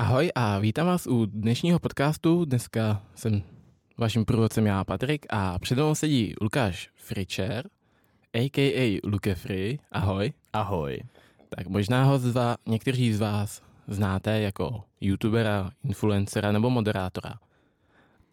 Ahoj 0.00 0.30
a 0.34 0.58
vítám 0.58 0.86
vás 0.86 1.06
u 1.06 1.26
dnešního 1.26 1.78
podcastu. 1.78 2.44
Dneska 2.44 3.02
jsem 3.14 3.42
vaším 3.96 4.24
průvodcem 4.24 4.66
já, 4.66 4.84
Patrik, 4.84 5.26
a 5.30 5.58
před 5.58 5.74
mnou 5.74 5.94
sedí 5.94 6.34
Lukáš 6.40 6.90
Fričer, 6.94 7.68
a.k.a. 8.34 9.00
Luke 9.04 9.34
Free. 9.34 9.78
Ahoj. 9.92 10.32
Ahoj. 10.52 10.98
Tak 11.48 11.66
možná 11.66 12.04
ho 12.04 12.18
zva, 12.18 12.56
někteří 12.66 13.12
z 13.12 13.20
vás 13.20 13.62
znáte 13.86 14.40
jako 14.40 14.84
youtubera, 15.00 15.70
influencera 15.84 16.52
nebo 16.52 16.70
moderátora. 16.70 17.34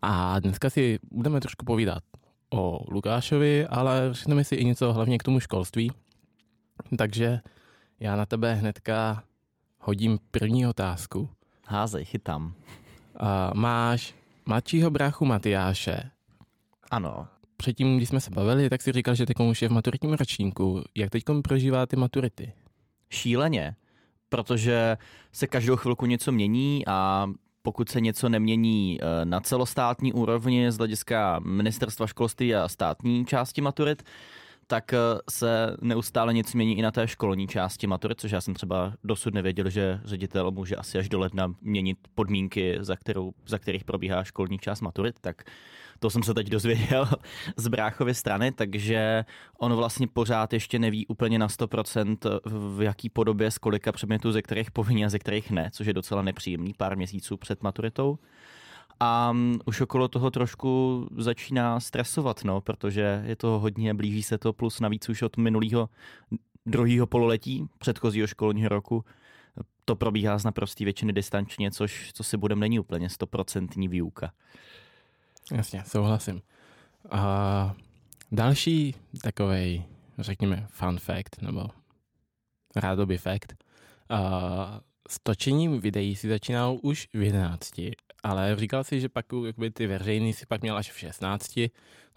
A 0.02 0.40
dneska 0.40 0.70
si 0.70 1.00
budeme 1.12 1.42
trošku 1.42 1.66
povídat 1.66 2.04
o 2.50 2.80
Lukášovi, 2.88 3.68
ale 3.68 4.10
řekneme 4.12 4.44
si 4.44 4.56
i 4.56 4.66
něco 4.66 4.94
hlavně 4.94 5.18
k 5.18 5.24
tomu 5.24 5.40
školství. 5.40 5.92
Takže 6.98 7.40
já 8.00 8.16
na 8.16 8.26
tebe 8.26 8.54
hnedka 8.54 9.24
hodím 9.80 10.20
první 10.32 10.68
otázku. 10.68 11.30
Házej, 11.68 12.06
chytám. 12.06 12.54
A 13.20 13.52
máš 13.56 14.16
mladšího 14.46 14.90
bráchu 14.90 15.26
Matyáše. 15.26 16.12
Ano. 16.92 17.28
Předtím, 17.58 17.98
když 17.98 18.10
jsme 18.10 18.20
se 18.20 18.32
bavili, 18.32 18.70
tak 18.70 18.82
si 18.82 18.92
říkal, 18.92 19.16
že 19.16 19.26
teď 19.26 19.40
už 19.40 19.62
je 19.62 19.70
v 19.70 19.72
maturitním 19.72 20.14
ročníku. 20.14 20.84
Jak 20.96 21.10
teď 21.10 21.24
prožívá 21.44 21.86
ty 21.86 21.96
maturity? 21.96 22.54
Šíleně, 23.10 23.76
protože 24.30 24.98
se 25.32 25.48
každou 25.48 25.76
chvilku 25.76 26.06
něco 26.06 26.32
mění 26.32 26.88
a 26.88 27.28
pokud 27.62 27.90
se 27.90 28.02
něco 28.02 28.30
nemění 28.30 29.00
eh, 29.02 29.26
na 29.26 29.40
celostátní 29.40 30.14
úrovni 30.14 30.72
z 30.72 30.78
hlediska 30.78 31.40
ministerstva 31.40 32.08
školství 32.08 32.56
a 32.56 32.68
státní 32.68 33.26
části 33.26 33.62
maturit, 33.62 34.04
tak 34.68 34.94
eh, 34.94 34.98
se 35.30 35.78
neustále 35.82 36.34
něco 36.34 36.58
mění 36.58 36.78
i 36.78 36.82
na 36.82 36.92
té 36.92 37.08
školní 37.08 37.48
části 37.48 37.88
maturit, 37.88 38.20
což 38.20 38.32
já 38.32 38.42
jsem 38.42 38.54
třeba 38.54 38.94
dosud 39.04 39.34
nevěděl, 39.34 39.70
že 39.70 40.00
ředitel 40.06 40.52
může 40.52 40.76
asi 40.76 40.98
až 40.98 41.10
do 41.10 41.20
ledna 41.20 41.54
měnit 41.62 41.98
podmínky, 42.16 42.78
za, 42.80 42.96
kterou, 42.96 43.34
za 43.46 43.60
kterých 43.60 43.84
probíhá 43.84 44.24
školní 44.24 44.58
část 44.58 44.82
maturit, 44.82 45.20
tak 45.22 45.44
to 46.00 46.10
jsem 46.10 46.24
se 46.24 46.34
teď 46.34 46.48
dozvěděl 46.48 47.10
z 47.58 47.68
bráchovy 47.68 48.14
strany, 48.14 48.52
takže 48.52 49.26
on 49.60 49.74
vlastně 49.74 50.08
pořád 50.08 50.54
ještě 50.54 50.80
neví 50.80 51.08
úplně 51.08 51.40
na 51.40 51.48
100% 51.48 52.18
v 52.46 52.82
jaký 52.82 53.10
podobě, 53.10 53.52
z 53.52 53.58
kolika 53.58 53.92
předmětů, 53.92 54.32
ze 54.32 54.42
kterých 54.42 54.72
povinně 54.72 55.06
a 55.06 55.10
ze 55.10 55.20
kterých 55.20 55.52
ne, 55.52 55.70
což 55.74 55.88
je 55.88 55.94
docela 55.94 56.22
nepříjemný 56.22 56.74
pár 56.74 56.98
měsíců 56.98 57.38
před 57.38 57.64
maturitou. 57.64 58.20
A 59.00 59.32
mm, 59.32 59.60
už 59.66 59.82
okolo 59.82 60.08
toho 60.08 60.32
trošku 60.32 61.08
začíná 61.18 61.80
stresovat, 61.80 62.44
no, 62.44 62.62
protože 62.62 63.24
je 63.26 63.36
to 63.36 63.48
hodně, 63.48 63.94
blíží 63.94 64.24
se 64.24 64.38
to, 64.38 64.54
plus 64.54 64.80
navíc 64.80 65.10
už 65.10 65.22
od 65.22 65.38
minulého 65.38 65.90
druhého 66.66 67.08
pololetí 67.08 67.68
předchozího 67.78 68.28
školního 68.28 68.70
roku 68.70 69.06
to 69.86 69.96
probíhá 69.96 70.38
z 70.38 70.44
naprostý 70.44 70.84
většiny 70.84 71.14
distančně, 71.14 71.72
což, 71.72 72.12
co 72.14 72.24
si 72.24 72.38
budem, 72.38 72.60
není 72.60 72.80
úplně 72.80 73.10
stoprocentní 73.10 73.88
výuka. 73.88 74.32
Jasně, 75.52 75.84
souhlasím. 75.88 76.42
A 77.12 77.76
další 78.32 78.96
takový, 79.24 79.86
řekněme, 80.20 80.68
fun 80.70 81.00
fact, 81.00 81.42
nebo 81.42 81.68
rádoby 82.76 83.18
fact, 83.18 83.54
a 84.10 84.82
s 85.10 85.20
točením 85.24 85.80
videí 85.80 86.16
si 86.16 86.30
začínal 86.30 86.78
už 86.82 87.08
v 87.14 87.22
11, 87.22 87.72
ale 88.26 88.56
říkal 88.56 88.84
si, 88.84 89.00
že 89.00 89.10
pak 89.10 89.26
jakoby, 89.46 89.72
ty 89.72 89.88
veřejný 89.88 90.34
si 90.34 90.46
pak 90.46 90.62
měl 90.62 90.78
až 90.78 90.92
v 90.92 91.00
16. 91.00 91.60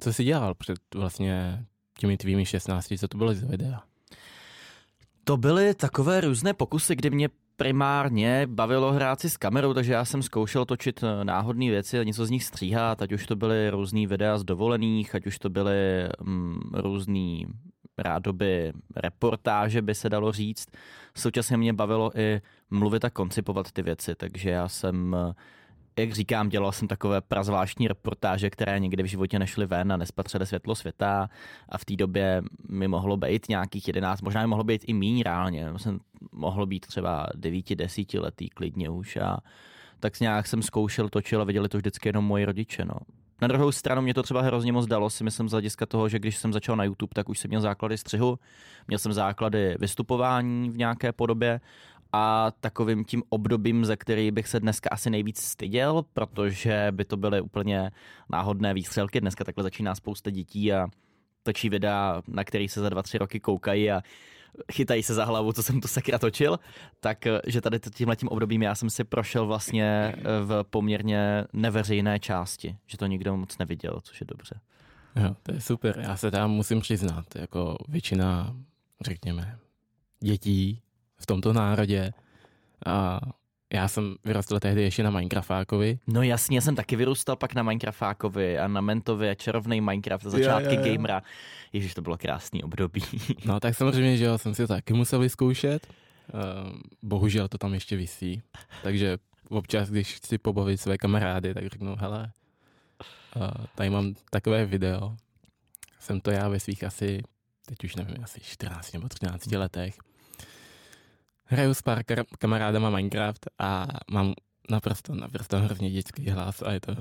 Co 0.01 0.12
jsi 0.12 0.25
dělal 0.25 0.55
před 0.55 0.78
vlastně 0.95 1.65
těmi 1.98 2.17
tvými 2.17 2.47
16, 2.47 2.92
co 2.98 3.09
to 3.09 3.19
bylo 3.19 3.34
z 3.34 3.42
videa? 3.42 3.83
To 5.25 5.37
byly 5.37 5.75
takové 5.75 6.20
různé 6.20 6.55
pokusy, 6.55 6.97
kdy 6.97 7.11
mě 7.11 7.28
primárně 7.56 8.47
bavilo 8.47 8.92
hrát 8.92 9.20
si 9.20 9.31
s 9.31 9.37
kamerou, 9.37 9.75
takže 9.75 9.92
já 9.92 10.05
jsem 10.05 10.23
zkoušel 10.23 10.65
točit 10.65 11.00
eh, 11.03 11.25
náhodné 11.25 11.70
věci 11.70 11.98
a 11.98 12.03
něco 12.03 12.27
z 12.27 12.31
nich 12.31 12.45
stříhat, 12.45 13.03
ať 13.03 13.12
už 13.12 13.27
to 13.27 13.37
byly 13.37 13.70
různý 13.70 14.06
videa 14.06 14.39
z 14.39 14.45
dovolených, 14.45 15.15
ať 15.15 15.27
už 15.27 15.39
to 15.39 15.50
byly 15.50 16.09
mm, 16.20 16.61
různý 16.75 17.47
rádoby 17.99 18.72
reportáže, 18.97 19.82
by 19.82 19.94
se 19.94 20.09
dalo 20.09 20.32
říct. 20.32 20.66
Současně 21.16 21.56
mě 21.56 21.72
bavilo 21.72 22.19
i 22.19 22.41
mluvit 22.71 23.05
a 23.05 23.11
koncipovat 23.11 23.72
ty 23.72 23.82
věci, 23.82 24.15
takže 24.15 24.50
já 24.50 24.69
jsem 24.69 25.16
eh, 25.19 25.34
jak 25.98 26.12
říkám, 26.12 26.48
dělal 26.48 26.72
jsem 26.72 26.88
takové 26.88 27.20
prazvláštní 27.20 27.88
reportáže, 27.88 28.50
které 28.50 28.81
nikdy 28.81 29.03
v 29.03 29.06
životě 29.06 29.38
nešly 29.38 29.66
ven 29.66 29.92
a 29.92 29.97
nespatřily 29.97 30.47
světlo 30.47 30.75
světa 30.75 31.31
a 31.69 31.78
v 31.78 31.84
té 31.84 31.97
době 31.97 32.42
mi 32.69 32.88
mohlo 32.88 33.16
být 33.16 33.48
nějakých 33.48 33.86
jedenáct, 33.86 34.22
možná 34.22 34.41
mi 34.41 34.47
mohlo 34.47 34.64
být 34.64 34.84
i 34.87 34.92
míň 34.92 35.22
reálně, 35.22 35.69
jsem 35.76 35.98
mohlo 36.32 36.66
být 36.66 36.87
třeba 36.87 37.26
devíti, 37.34 37.76
desíti 37.76 38.19
letý 38.19 38.48
klidně 38.48 38.91
už 38.91 39.16
a 39.16 39.38
tak 40.00 40.20
nějak 40.20 40.47
jsem 40.47 40.62
zkoušel, 40.62 41.08
točil 41.08 41.41
a 41.41 41.44
viděli 41.44 41.69
to 41.69 41.78
vždycky 41.78 42.08
jenom 42.08 42.25
moji 42.25 42.44
rodiče. 42.44 42.84
No. 42.84 42.94
Na 43.42 43.48
druhou 43.48 43.72
stranu 43.72 44.03
mě 44.03 44.14
to 44.14 44.22
třeba 44.22 44.42
hrozně 44.42 44.72
moc 44.72 44.87
dalo, 44.87 45.10
si 45.10 45.25
myslím 45.25 45.48
z 45.48 45.53
hlediska 45.53 45.87
toho, 45.87 46.08
že 46.08 46.19
když 46.19 46.37
jsem 46.37 46.53
začal 46.53 46.76
na 46.76 46.84
YouTube, 46.84 47.10
tak 47.14 47.28
už 47.28 47.38
jsem 47.38 47.48
měl 47.48 47.60
základy 47.60 47.98
střihu, 47.98 48.38
měl 48.88 48.98
jsem 48.98 49.12
základy 49.12 49.76
vystupování 49.81 50.70
v 50.70 50.78
nějaké 50.78 51.12
podobě 51.12 51.60
a 52.12 52.52
takovým 52.60 53.04
tím 53.04 53.22
obdobím, 53.28 53.84
ze 53.84 53.96
který 53.96 54.30
bych 54.30 54.48
se 54.48 54.60
dneska 54.60 54.88
asi 54.92 55.10
nejvíc 55.10 55.41
styděl, 55.41 56.04
protože 56.14 56.88
by 56.91 57.04
to 57.04 57.16
byly 57.16 57.41
úplně 57.41 57.91
náhodné 58.30 58.74
výstřelky. 58.74 59.20
Dneska 59.20 59.44
takhle 59.44 59.64
začíná 59.64 59.94
spousta 59.94 60.30
dětí 60.30 60.72
a 60.72 60.86
točí 61.42 61.69
videa, 61.69 62.22
na 62.28 62.44
který 62.44 62.69
se 62.69 62.80
za 62.80 62.88
dva, 62.88 63.02
tři 63.02 63.19
roky 63.19 63.41
koukají 63.41 63.91
a 63.91 64.02
chytají 64.72 65.02
se 65.02 65.14
za 65.14 65.24
hlavu, 65.24 65.52
co 65.52 65.62
jsem 65.62 65.80
tu 65.80 65.88
sakra 65.88 66.19
točil, 66.19 66.58
tak 67.00 67.24
že 67.46 67.60
tady 67.60 67.80
tímhle 67.94 68.16
tím 68.16 68.28
obdobím 68.28 68.62
já 68.62 68.75
jsem 68.75 68.90
si 68.90 69.04
prošel 69.04 69.46
vlastně 69.46 70.14
v 70.44 70.64
poměrně 70.70 71.44
neveřejné 71.52 72.19
části, 72.19 72.76
že 72.86 72.98
to 72.98 73.06
nikdo 73.06 73.36
moc 73.36 73.58
neviděl, 73.58 74.00
což 74.02 74.20
je 74.20 74.26
dobře. 74.26 74.60
Jo, 75.16 75.36
to 75.42 75.52
je 75.52 75.60
super. 75.60 76.00
Já 76.02 76.16
se 76.16 76.30
tam 76.30 76.50
musím 76.50 76.80
přiznat, 76.80 77.36
jako 77.36 77.76
většina, 77.88 78.56
řekněme, 79.00 79.58
dětí 80.20 80.82
v 81.21 81.27
tomto 81.27 81.53
národě. 81.53 82.12
A 82.87 83.21
já 83.73 83.89
jsem 83.89 84.17
vyrostl 84.25 84.61
tehdy 84.61 84.83
ještě 84.83 85.03
na 85.03 85.11
Minecraftákovi. 85.11 85.99
No 86.06 86.23
jasně, 86.23 86.56
já 86.56 86.61
jsem 86.61 86.77
taky 86.77 86.97
vyrůstal 86.97 87.37
pak 87.37 87.55
na 87.55 87.62
Minecraftákovi 87.62 88.59
a 88.59 88.69
na 88.69 88.81
Mentovi 88.81 89.31
a 89.31 89.34
čarovný 89.34 89.81
Minecraft 89.81 90.25
za 90.25 90.31
začátky 90.31 90.75
yeah, 90.75 90.87
yeah. 90.87 90.97
gamera. 90.97 91.23
Ježiš, 91.73 91.95
to 91.95 92.03
bylo 92.03 92.19
krásný 92.19 92.62
období. 92.62 93.03
no 93.45 93.61
tak 93.61 93.75
samozřejmě, 93.75 94.17
že 94.17 94.25
jo, 94.25 94.39
jsem 94.39 94.55
si 94.55 94.62
to 94.62 94.69
taky 94.69 94.93
musel 94.93 95.19
vyzkoušet. 95.19 95.87
Uh, 96.34 96.79
bohužel 97.03 97.49
to 97.49 97.59
tam 97.59 97.75
ještě 97.75 97.97
visí. 97.97 98.43
Takže 98.83 99.19
občas, 99.49 99.91
když 99.91 100.15
chci 100.15 100.39
pobavit 100.39 100.81
své 100.81 100.99
kamarády, 100.99 101.55
tak 101.55 101.67
řeknu, 101.67 101.97
hele, 101.99 102.33
uh, 103.37 103.43
tady 103.75 103.91
mám 103.91 104.15
takové 104.31 104.67
video. 104.67 105.17
Jsem 105.99 106.21
to 106.21 106.31
já 106.31 106.49
ve 106.49 106.61
svých 106.61 106.85
asi, 106.85 107.23
teď 107.67 107.85
už 107.85 107.97
nevím, 107.97 108.25
asi 108.25 108.41
14 108.41 108.93
nebo 108.93 109.09
13 109.09 109.53
letech 109.53 109.99
hraju 111.48 111.75
s 111.75 111.82
pár 111.82 112.03
kamarádama 112.38 112.91
Minecraft 112.91 113.47
a 113.59 113.86
mám 114.10 114.34
naprosto, 114.70 115.14
naprosto 115.14 115.59
hrozně 115.59 115.91
dětský 115.91 116.31
hlas 116.31 116.62
a 116.62 116.72
je 116.72 116.81
to 116.81 116.97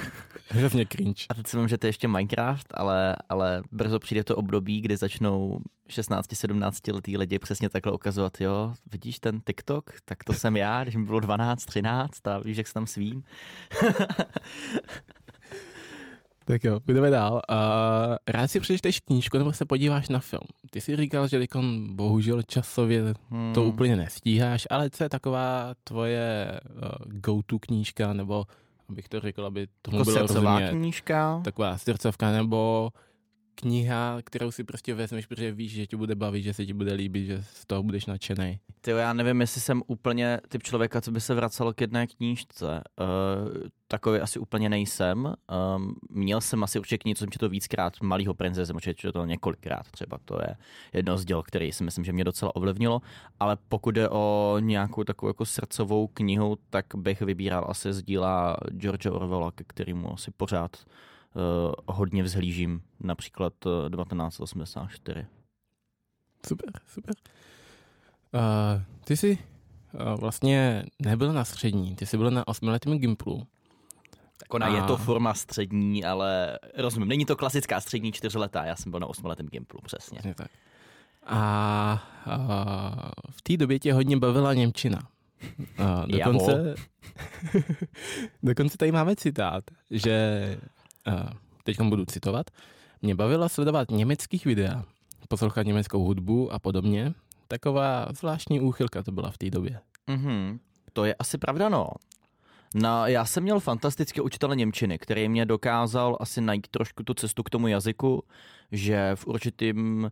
hrozně 0.48 0.86
cringe. 0.86 1.26
A 1.28 1.34
teď 1.34 1.46
si 1.46 1.56
že 1.66 1.78
to 1.78 1.86
je 1.86 1.88
ještě 1.88 2.08
Minecraft, 2.08 2.66
ale, 2.74 3.16
ale 3.28 3.62
brzo 3.72 3.98
přijde 3.98 4.24
to 4.24 4.36
období, 4.36 4.80
kdy 4.80 4.96
začnou 4.96 5.60
16-17 5.88 6.94
letý 6.94 7.16
lidi 7.16 7.38
přesně 7.38 7.68
takhle 7.68 7.92
ukazovat, 7.92 8.40
jo, 8.40 8.74
vidíš 8.92 9.18
ten 9.18 9.40
TikTok, 9.40 9.90
tak 10.04 10.24
to 10.24 10.32
jsem 10.32 10.56
já, 10.56 10.82
když 10.82 10.96
mi 10.96 11.04
bylo 11.04 11.20
12, 11.20 11.64
13 11.64 12.26
a 12.26 12.38
víš, 12.38 12.56
jak 12.56 12.66
se 12.66 12.74
tam 12.74 12.86
svím. 12.86 13.22
Tak 16.44 16.64
jo, 16.64 16.80
půjdeme 16.80 17.10
dál. 17.10 17.42
Uh, 17.50 18.16
rád 18.28 18.48
si 18.48 18.60
přečteš 18.60 19.00
knížku 19.00 19.38
nebo 19.38 19.52
se 19.52 19.64
podíváš 19.64 20.08
na 20.08 20.18
film. 20.18 20.46
Ty 20.70 20.80
jsi 20.80 20.96
říkal, 20.96 21.28
že 21.28 21.36
Likon 21.36 21.96
bohužel 21.96 22.42
časově 22.42 23.14
hmm. 23.30 23.52
to 23.54 23.64
úplně 23.64 23.96
nestíháš, 23.96 24.66
ale 24.70 24.90
co 24.90 25.04
je 25.04 25.08
taková 25.08 25.74
tvoje 25.84 26.60
uh, 26.74 27.12
go-to 27.12 27.58
knížka, 27.58 28.12
nebo 28.12 28.44
abych 28.88 29.08
to 29.08 29.20
řekl, 29.20 29.44
aby 29.44 29.66
tomu 29.82 29.98
jako 29.98 30.10
bylo 30.10 30.26
rozumět. 30.26 30.70
knížka? 30.70 31.40
Taková 31.44 31.78
srdcovka, 31.78 32.32
nebo 32.32 32.90
kniha, 33.54 34.18
kterou 34.24 34.50
si 34.50 34.64
prostě 34.64 34.94
vezmeš, 34.94 35.26
protože 35.26 35.52
víš, 35.52 35.72
že 35.72 35.86
ti 35.86 35.96
bude 35.96 36.14
bavit, 36.14 36.42
že 36.42 36.54
se 36.54 36.66
ti 36.66 36.72
bude 36.72 36.92
líbit, 36.92 37.26
že 37.26 37.44
z 37.52 37.66
toho 37.66 37.82
budeš 37.82 38.06
nadšený. 38.06 38.60
Ty 38.80 38.90
já 38.90 39.12
nevím, 39.12 39.40
jestli 39.40 39.60
jsem 39.60 39.82
úplně 39.86 40.40
typ 40.48 40.62
člověka, 40.62 41.00
co 41.00 41.10
by 41.10 41.20
se 41.20 41.34
vracel 41.34 41.72
k 41.72 41.80
jedné 41.80 42.06
knížce. 42.06 42.82
Uh, 43.00 43.68
takový 43.88 44.20
asi 44.20 44.38
úplně 44.38 44.68
nejsem. 44.68 45.34
Um, 45.76 45.94
měl 46.10 46.40
jsem 46.40 46.64
asi 46.64 46.78
určitě 46.78 46.98
knihu, 46.98 47.14
co 47.14 47.18
jsem 47.18 47.28
to 47.38 47.48
víckrát, 47.48 48.00
Malýho 48.02 48.34
prince 48.34 48.66
jsem 48.66 48.76
určitě 48.76 49.12
to 49.12 49.24
několikrát 49.24 49.90
třeba. 49.90 50.18
To 50.24 50.38
je 50.40 50.56
jedno 50.92 51.18
z 51.18 51.24
děl, 51.24 51.42
který 51.42 51.72
si 51.72 51.84
myslím, 51.84 52.04
že 52.04 52.12
mě 52.12 52.24
docela 52.24 52.56
ovlivnilo. 52.56 53.00
Ale 53.40 53.56
pokud 53.68 53.90
jde 53.90 54.08
o 54.08 54.56
nějakou 54.60 55.04
takovou 55.04 55.30
jako 55.30 55.44
srdcovou 55.44 56.06
knihu, 56.06 56.58
tak 56.70 56.86
bych 56.96 57.20
vybíral 57.20 57.66
asi 57.68 57.92
z 57.92 58.02
díla 58.02 58.56
George 58.70 59.06
Orwella, 59.06 59.50
ke 59.50 59.64
kterému 59.64 60.12
asi 60.12 60.30
pořád 60.30 60.76
hodně 61.86 62.22
vzhlížím, 62.22 62.82
například 63.00 63.52
1984. 63.62 65.26
Super, 66.46 66.70
super. 66.86 67.14
Uh, 68.34 68.82
ty 69.04 69.16
jsi 69.16 69.38
uh, 69.92 70.20
vlastně 70.20 70.84
nebyl 70.98 71.32
na 71.32 71.44
střední, 71.44 71.96
ty 71.96 72.06
jsi 72.06 72.16
byl 72.16 72.30
na 72.30 72.48
osmiletém 72.48 72.98
Gimplu. 72.98 73.46
Tak 74.38 74.54
ona 74.54 74.66
a... 74.66 74.76
je 74.76 74.82
to 74.82 74.96
forma 74.96 75.34
střední, 75.34 76.04
ale 76.04 76.58
rozumím, 76.76 77.08
není 77.08 77.24
to 77.24 77.36
klasická 77.36 77.80
střední 77.80 78.12
čtyřletá, 78.12 78.64
já 78.64 78.76
jsem 78.76 78.90
byl 78.90 79.00
na 79.00 79.06
osmiletém 79.06 79.46
Gimplu, 79.46 79.80
přesně. 79.82 80.18
přesně 80.18 80.34
tak. 80.34 80.50
A, 81.26 82.02
a 82.26 83.12
v 83.30 83.42
té 83.42 83.56
době 83.56 83.78
tě 83.78 83.92
hodně 83.92 84.16
bavila 84.16 84.54
Němčina. 84.54 84.98
A 85.78 86.06
dokonce, 86.06 86.74
dokonce 88.42 88.78
tady 88.78 88.92
máme 88.92 89.16
citát, 89.16 89.64
že 89.90 90.58
teď 91.64 91.80
budu 91.80 92.04
citovat. 92.04 92.46
Mě 93.02 93.14
bavilo 93.14 93.48
sledovat 93.48 93.90
německých 93.90 94.44
videa, 94.44 94.84
poslouchat 95.28 95.66
německou 95.66 96.04
hudbu 96.04 96.52
a 96.52 96.58
podobně. 96.58 97.14
Taková 97.48 98.06
zvláštní 98.18 98.60
úchylka 98.60 99.02
to 99.02 99.12
byla 99.12 99.30
v 99.30 99.38
té 99.38 99.50
době. 99.50 99.80
Mm-hmm. 100.08 100.58
To 100.92 101.04
je 101.04 101.14
asi 101.14 101.38
pravda, 101.38 101.68
no. 101.68 101.88
No, 102.74 103.06
já 103.06 103.24
jsem 103.24 103.42
měl 103.42 103.60
fantastické 103.60 104.22
učitele 104.22 104.56
Němčiny, 104.56 104.98
který 104.98 105.28
mě 105.28 105.46
dokázal 105.46 106.16
asi 106.20 106.40
najít 106.40 106.68
trošku 106.68 107.02
tu 107.02 107.14
cestu 107.14 107.42
k 107.42 107.50
tomu 107.50 107.68
jazyku, 107.68 108.22
že 108.72 109.10
v 109.14 109.26
určitým 109.26 110.02
uh, 110.04 110.10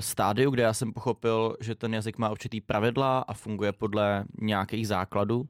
stádiu, 0.00 0.50
kde 0.50 0.62
já 0.62 0.72
jsem 0.72 0.92
pochopil, 0.92 1.56
že 1.60 1.74
ten 1.74 1.94
jazyk 1.94 2.18
má 2.18 2.30
určitý 2.30 2.60
pravidla 2.60 3.18
a 3.18 3.34
funguje 3.34 3.72
podle 3.72 4.24
nějakých 4.40 4.88
základů, 4.88 5.40
uh, 5.40 5.46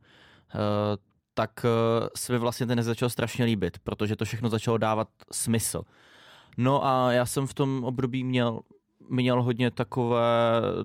tak 1.34 1.50
uh, 1.64 2.08
se 2.16 2.32
mi 2.32 2.38
vlastně 2.38 2.66
ten 2.66 2.82
začal 2.82 3.08
strašně 3.08 3.44
líbit, 3.44 3.78
protože 3.78 4.16
to 4.16 4.24
všechno 4.24 4.48
začalo 4.48 4.78
dávat 4.78 5.08
smysl. 5.32 5.82
No 6.56 6.86
a 6.86 7.12
já 7.12 7.26
jsem 7.26 7.46
v 7.46 7.54
tom 7.54 7.84
období 7.84 8.24
měl 8.24 8.60
měl 9.08 9.42
hodně 9.42 9.70
takové, 9.70 10.20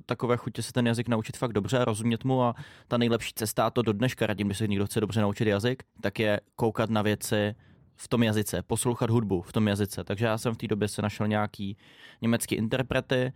takové 0.05 0.37
chutě 0.37 0.61
se 0.61 0.73
ten 0.73 0.87
jazyk 0.87 1.07
naučit 1.07 1.37
fakt 1.37 1.53
dobře, 1.53 1.85
rozumět 1.85 2.23
mu 2.23 2.43
a 2.43 2.55
ta 2.87 2.97
nejlepší 2.97 3.33
cesta, 3.33 3.65
a 3.65 3.69
to 3.69 3.81
do 3.81 3.93
dneška 3.93 4.27
radím, 4.27 4.47
když 4.47 4.57
se 4.57 4.67
někdo 4.67 4.85
chce 4.85 4.99
dobře 4.99 5.21
naučit 5.21 5.47
jazyk, 5.47 5.83
tak 6.01 6.19
je 6.19 6.39
koukat 6.55 6.89
na 6.89 7.01
věci 7.01 7.55
v 7.95 8.07
tom 8.07 8.23
jazyce, 8.23 8.61
poslouchat 8.61 9.09
hudbu 9.09 9.41
v 9.41 9.53
tom 9.53 9.67
jazyce. 9.67 10.03
Takže 10.03 10.25
já 10.25 10.37
jsem 10.37 10.53
v 10.53 10.57
té 10.57 10.67
době 10.67 10.87
se 10.87 11.01
našel 11.01 11.27
nějaký 11.27 11.77
německý 12.21 12.55
interprety, 12.55 13.33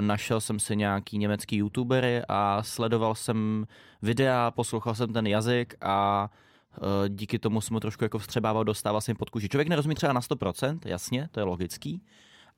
našel 0.00 0.40
jsem 0.40 0.58
si 0.58 0.76
nějaký 0.76 1.18
německý 1.18 1.56
youtubery 1.56 2.22
a 2.28 2.62
sledoval 2.62 3.14
jsem 3.14 3.66
videa, 4.02 4.50
poslouchal 4.50 4.94
jsem 4.94 5.12
ten 5.12 5.26
jazyk 5.26 5.74
a 5.80 6.28
uh, 6.78 7.08
díky 7.08 7.38
tomu 7.38 7.60
jsem 7.60 7.74
mu 7.74 7.80
trošku 7.80 8.04
jako 8.04 8.18
vstřebával, 8.18 8.64
dostával 8.64 9.00
jsem 9.00 9.16
pod 9.16 9.30
kůži. 9.30 9.48
Člověk 9.48 9.68
nerozumí 9.68 9.94
třeba 9.94 10.12
na 10.12 10.20
100%, 10.20 10.78
jasně, 10.84 11.28
to 11.30 11.40
je 11.40 11.44
logický, 11.44 12.02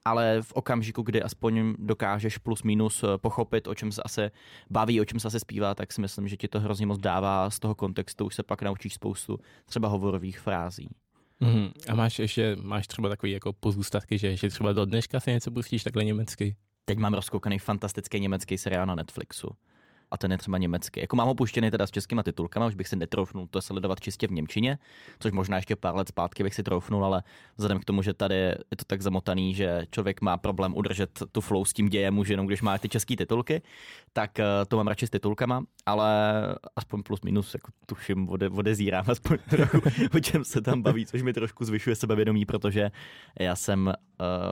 ale 0.04 0.42
v 0.42 0.52
okamžiku, 0.52 1.02
kdy 1.02 1.22
aspoň 1.22 1.74
dokážeš 1.78 2.38
plus 2.38 2.62
minus 2.62 3.02
eh, 3.02 3.18
pochopit, 3.18 3.66
o 3.66 3.74
čem 3.74 3.92
se 3.92 4.02
asi 4.02 4.30
baví, 4.70 5.00
o 5.00 5.04
čem 5.04 5.20
se 5.20 5.28
asi 5.28 5.40
zpívá, 5.40 5.74
tak 5.74 5.92
si 5.92 6.00
myslím, 6.00 6.28
že 6.28 6.36
ti 6.36 6.48
to 6.48 6.60
hrozně 6.60 6.86
moc 6.86 7.00
dává 7.00 7.50
z 7.50 7.58
toho 7.58 7.74
kontextu, 7.74 8.24
už 8.26 8.34
se 8.34 8.42
pak 8.42 8.62
naučíš 8.62 8.94
spoustu 8.94 9.38
třeba 9.66 9.88
hovorových 9.88 10.40
frází. 10.40 10.88
Mm-hmm. 11.40 11.72
A 11.88 11.94
máš 11.94 12.18
ještě, 12.18 12.56
máš 12.62 12.86
třeba 12.86 13.08
takový 13.08 13.32
jako 13.32 13.52
pozůstatky, 13.52 14.18
že 14.18 14.26
ještě 14.26 14.50
třeba 14.50 14.72
do 14.72 14.84
dneška 14.84 15.20
si 15.20 15.30
něco 15.30 15.50
pustíš 15.50 15.84
takhle 15.84 16.04
německy? 16.04 16.56
Teď 16.84 16.98
mám 16.98 17.14
rozkoukaný 17.14 17.58
fantastický 17.58 18.20
německý 18.20 18.58
seriál 18.58 18.86
na 18.86 18.94
Netflixu 18.94 19.56
a 20.12 20.16
ten 20.18 20.32
je 20.32 20.38
třeba 20.38 20.58
německý. 20.58 21.00
Jako 21.00 21.16
mám 21.16 21.28
opuštěný 21.28 21.70
teda 21.70 21.86
s 21.86 21.90
českýma 21.90 22.22
titulkama, 22.22 22.66
už 22.66 22.74
bych 22.74 22.88
si 22.88 22.96
netroufnul 22.96 23.46
to 23.46 23.62
sledovat 23.62 24.00
čistě 24.00 24.26
v 24.26 24.30
Němčině, 24.30 24.78
což 25.18 25.32
možná 25.32 25.56
ještě 25.56 25.76
pár 25.76 25.96
let 25.96 26.08
zpátky 26.08 26.42
bych 26.42 26.54
si 26.54 26.62
troufnul, 26.62 27.04
ale 27.04 27.22
vzhledem 27.56 27.78
k 27.78 27.84
tomu, 27.84 28.02
že 28.02 28.14
tady 28.14 28.34
je 28.34 28.76
to 28.76 28.84
tak 28.86 29.02
zamotaný, 29.02 29.54
že 29.54 29.86
člověk 29.90 30.20
má 30.20 30.36
problém 30.36 30.76
udržet 30.76 31.22
tu 31.32 31.40
flow 31.40 31.64
s 31.64 31.72
tím 31.72 31.88
dějem 31.88 32.18
už 32.18 32.28
jenom 32.28 32.46
když 32.46 32.62
má 32.62 32.78
ty 32.78 32.88
české 32.88 33.16
titulky, 33.16 33.62
tak 34.12 34.38
eh, 34.38 34.44
to 34.68 34.76
mám 34.76 34.86
radši 34.86 35.06
s 35.06 35.10
titulkama, 35.10 35.64
ale 35.86 36.12
aspoň 36.76 37.02
plus 37.02 37.20
minus 37.20 37.54
jako 37.54 37.72
tuším, 37.86 38.28
ode, 38.28 38.48
odezírám 38.48 39.04
aspoň 39.08 39.38
trochu, 39.50 39.82
o 40.16 40.20
čem 40.20 40.44
se 40.44 40.60
tam 40.60 40.82
baví, 40.82 41.06
což 41.06 41.22
mi 41.22 41.32
trošku 41.32 41.64
zvyšuje 41.64 41.96
sebevědomí, 41.96 42.46
protože 42.46 42.90
já 43.40 43.56
jsem 43.56 43.92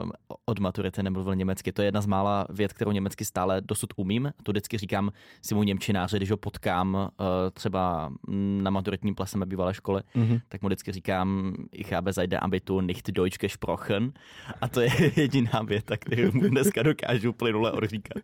um, 0.03 0.11
od 0.45 0.59
maturity 0.59 1.03
nemluvil 1.03 1.35
německy. 1.35 1.71
To 1.71 1.81
je 1.81 1.87
jedna 1.87 2.01
z 2.01 2.05
mála 2.05 2.47
věd, 2.49 2.73
kterou 2.73 2.91
německy 2.91 3.25
stále 3.25 3.61
dosud 3.61 3.93
umím. 3.95 4.33
To 4.43 4.51
vždycky 4.51 4.77
říkám 4.77 5.11
si 5.51 5.55
mu 5.55 5.63
Němčináře, 5.63 6.17
když 6.17 6.31
ho 6.31 6.37
potkám 6.37 6.95
uh, 6.95 7.25
třeba 7.53 8.13
na 8.61 8.71
maturitním 8.71 9.15
plese 9.15 9.37
mé 9.37 9.45
bývalé 9.45 9.73
školy, 9.73 10.01
mm-hmm. 10.15 10.41
tak 10.47 10.61
mu 10.61 10.67
vždycky 10.67 10.91
říkám, 10.91 11.55
ich 11.71 11.91
habe 11.91 12.13
seit 12.13 12.29
der 12.29 12.39
Abitur 12.43 12.83
nicht 12.83 13.11
Deutsch 13.11 13.37
gesprochen. 13.37 14.13
A 14.61 14.67
to 14.67 14.81
je 14.81 14.89
jediná 15.15 15.61
věta, 15.61 15.97
kterou 15.97 16.31
mu 16.31 16.41
dneska 16.41 16.83
dokážu 16.83 17.33
plynule 17.33 17.71
odříkat. 17.71 18.23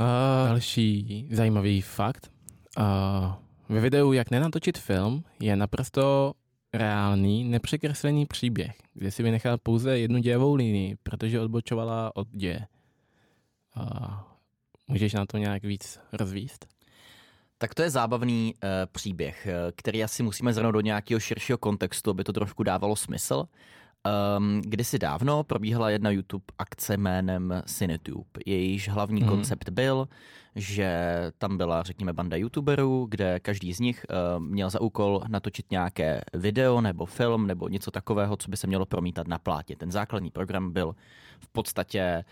Uh, 0.00 0.06
další 0.46 1.28
zajímavý 1.30 1.80
fakt. 1.80 2.30
Uh, 2.78 2.84
ve 3.68 3.80
videu 3.80 4.12
Jak 4.12 4.30
nenatočit 4.30 4.78
film 4.78 5.24
je 5.40 5.56
naprosto 5.56 6.32
reálný, 6.74 7.44
nepřekreslený 7.44 8.26
příběh, 8.26 8.76
kde 8.94 9.10
si 9.10 9.22
vynechal 9.22 9.58
pouze 9.58 9.98
jednu 9.98 10.18
dějovou 10.18 10.54
linii, 10.54 10.96
protože 11.02 11.40
odbočovala 11.40 12.16
od 12.16 12.28
děje. 12.28 12.66
Uh, 13.76 14.27
můžeš 14.88 15.12
na 15.12 15.26
to 15.26 15.38
nějak 15.38 15.62
víc 15.62 16.00
rozvíst? 16.12 16.66
Tak 17.58 17.74
to 17.74 17.82
je 17.82 17.90
zábavný 17.90 18.54
uh, 18.54 18.70
příběh, 18.92 19.48
který 19.76 20.04
asi 20.04 20.22
musíme 20.22 20.52
zhrnout 20.52 20.72
do 20.72 20.80
nějakého 20.80 21.20
širšího 21.20 21.58
kontextu, 21.58 22.10
aby 22.10 22.24
to 22.24 22.32
trošku 22.32 22.62
dávalo 22.62 22.96
smysl. 22.96 23.44
Um, 24.38 24.62
kdysi 24.64 24.98
dávno 24.98 25.44
probíhala 25.44 25.90
jedna 25.90 26.10
YouTube 26.10 26.44
akce 26.58 26.96
jménem 26.96 27.62
Cinetube. 27.66 28.40
Jejíž 28.46 28.88
hlavní 28.88 29.22
mm. 29.22 29.28
koncept 29.28 29.68
byl, 29.68 30.08
že 30.56 31.14
tam 31.38 31.56
byla, 31.56 31.82
řekněme, 31.82 32.12
banda 32.12 32.36
YouTuberů, 32.36 33.06
kde 33.10 33.40
každý 33.40 33.72
z 33.72 33.80
nich 33.80 34.06
uh, 34.10 34.44
měl 34.44 34.70
za 34.70 34.80
úkol 34.80 35.22
natočit 35.28 35.70
nějaké 35.70 36.20
video 36.34 36.80
nebo 36.80 37.06
film 37.06 37.46
nebo 37.46 37.68
něco 37.68 37.90
takového, 37.90 38.36
co 38.36 38.50
by 38.50 38.56
se 38.56 38.66
mělo 38.66 38.86
promítat 38.86 39.28
na 39.28 39.38
plátě. 39.38 39.76
Ten 39.76 39.90
základní 39.90 40.30
program 40.30 40.72
byl 40.72 40.94
v 41.40 41.48
podstatě 41.48 42.24